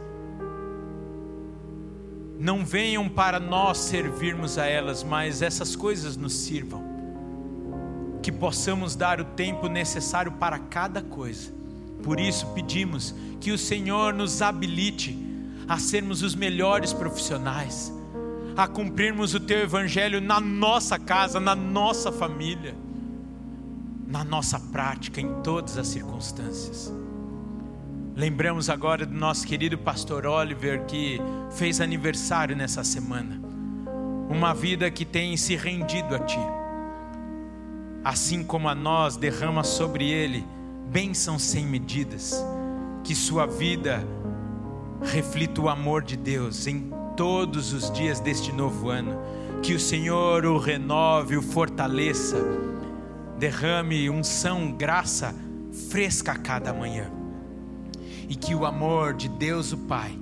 [2.38, 6.84] não venham para nós servirmos a elas, mas essas coisas nos sirvam.
[8.22, 11.53] Que possamos dar o tempo necessário para cada coisa.
[12.05, 15.18] Por isso pedimos que o Senhor nos habilite
[15.66, 17.92] a sermos os melhores profissionais,
[18.57, 22.72] a cumprirmos o Teu Evangelho na nossa casa, na nossa família
[24.11, 26.93] na nossa prática, em todas as circunstâncias.
[28.17, 31.21] Lembramos agora do nosso querido pastor Oliver que
[31.53, 33.41] fez aniversário nessa semana.
[34.29, 36.41] Uma vida que tem se rendido a Ti.
[38.05, 40.45] Assim como a nós, derrama sobre ele
[40.91, 42.45] bênçãos sem medidas.
[43.05, 44.05] Que sua vida
[45.03, 49.17] reflita o amor de Deus em todos os dias deste novo ano.
[49.63, 52.37] Que o Senhor o renove, o fortaleça
[53.41, 55.34] derrame unção, graça
[55.88, 57.11] fresca a cada manhã.
[58.28, 60.16] E que o amor de Deus o Pai,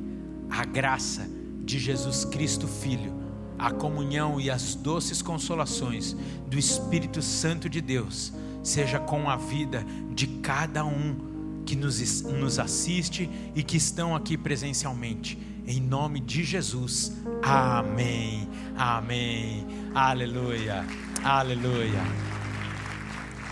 [0.48, 1.28] a graça
[1.64, 3.12] de Jesus Cristo Filho,
[3.58, 6.16] a comunhão e as doces consolações
[6.46, 12.60] do Espírito Santo de Deus, seja com a vida de cada um que nos, nos
[12.60, 15.36] assiste e que estão aqui presencialmente.
[15.66, 17.12] Em nome de Jesus.
[17.42, 18.48] Amém.
[18.76, 19.66] Amém.
[19.92, 20.86] Aleluia.
[21.24, 22.37] Aleluia.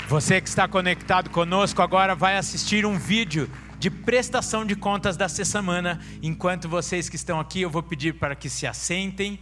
[0.09, 5.45] Você que está conectado conosco agora vai assistir um vídeo de prestação de contas dessa
[5.45, 6.01] semana.
[6.23, 9.41] Enquanto vocês que estão aqui, eu vou pedir para que se assentem.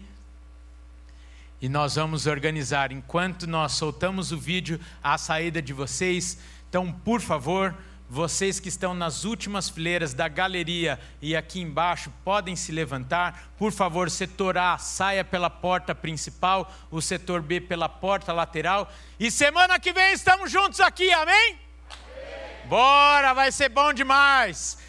[1.61, 6.39] E nós vamos organizar, enquanto nós soltamos o vídeo, a saída de vocês.
[6.67, 7.77] Então, por favor,
[8.09, 13.53] vocês que estão nas últimas fileiras da galeria e aqui embaixo podem se levantar.
[13.57, 18.91] Por favor, setor A saia pela porta principal, o setor B pela porta lateral.
[19.19, 21.35] E semana que vem estamos juntos aqui, amém?
[21.35, 22.69] amém.
[22.69, 24.84] Bora, vai ser bom demais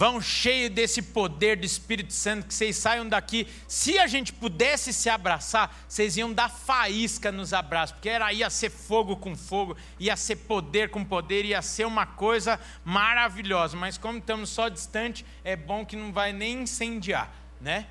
[0.00, 3.46] vão cheio desse poder do Espírito Santo, que vocês saiam daqui.
[3.68, 8.48] Se a gente pudesse se abraçar, vocês iam dar faísca nos abraços, porque era, ia
[8.48, 13.76] ser fogo com fogo, ia ser poder com poder, ia ser uma coisa maravilhosa.
[13.76, 17.30] Mas como estamos só distante, é bom que não vai nem incendiar,
[17.60, 17.86] né?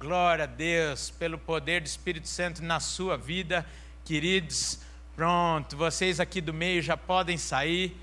[0.00, 3.64] Glória a Deus pelo poder do Espírito Santo na sua vida,
[4.04, 4.80] queridos.
[5.14, 7.96] Pronto, vocês aqui do meio já podem sair,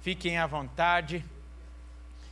[0.00, 1.22] fiquem à vontade.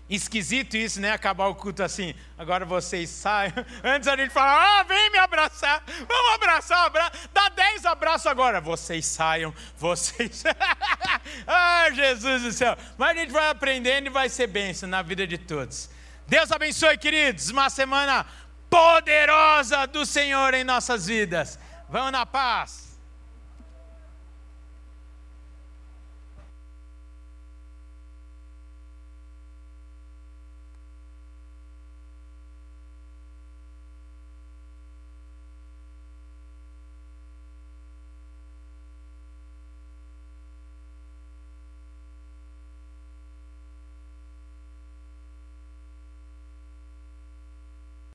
[0.09, 1.13] Esquisito isso, né?
[1.13, 2.15] Acabar o culto assim.
[2.37, 3.55] Agora vocês saiam.
[3.83, 5.83] Antes a gente fala, ah, vem me abraçar.
[5.87, 7.11] Vamos abraçar, abra...
[7.33, 8.61] dá dez abraços agora.
[8.61, 10.45] Vocês saiam, vocês.
[11.47, 12.77] ah, Jesus do céu.
[12.99, 15.89] Mas a gente vai aprendendo e vai ser bênção na vida de todos.
[16.27, 17.49] Deus abençoe, queridos.
[17.49, 18.27] Uma semana
[18.69, 21.59] poderosa do Senhor em nossas vidas.
[21.89, 22.92] Vamos na paz.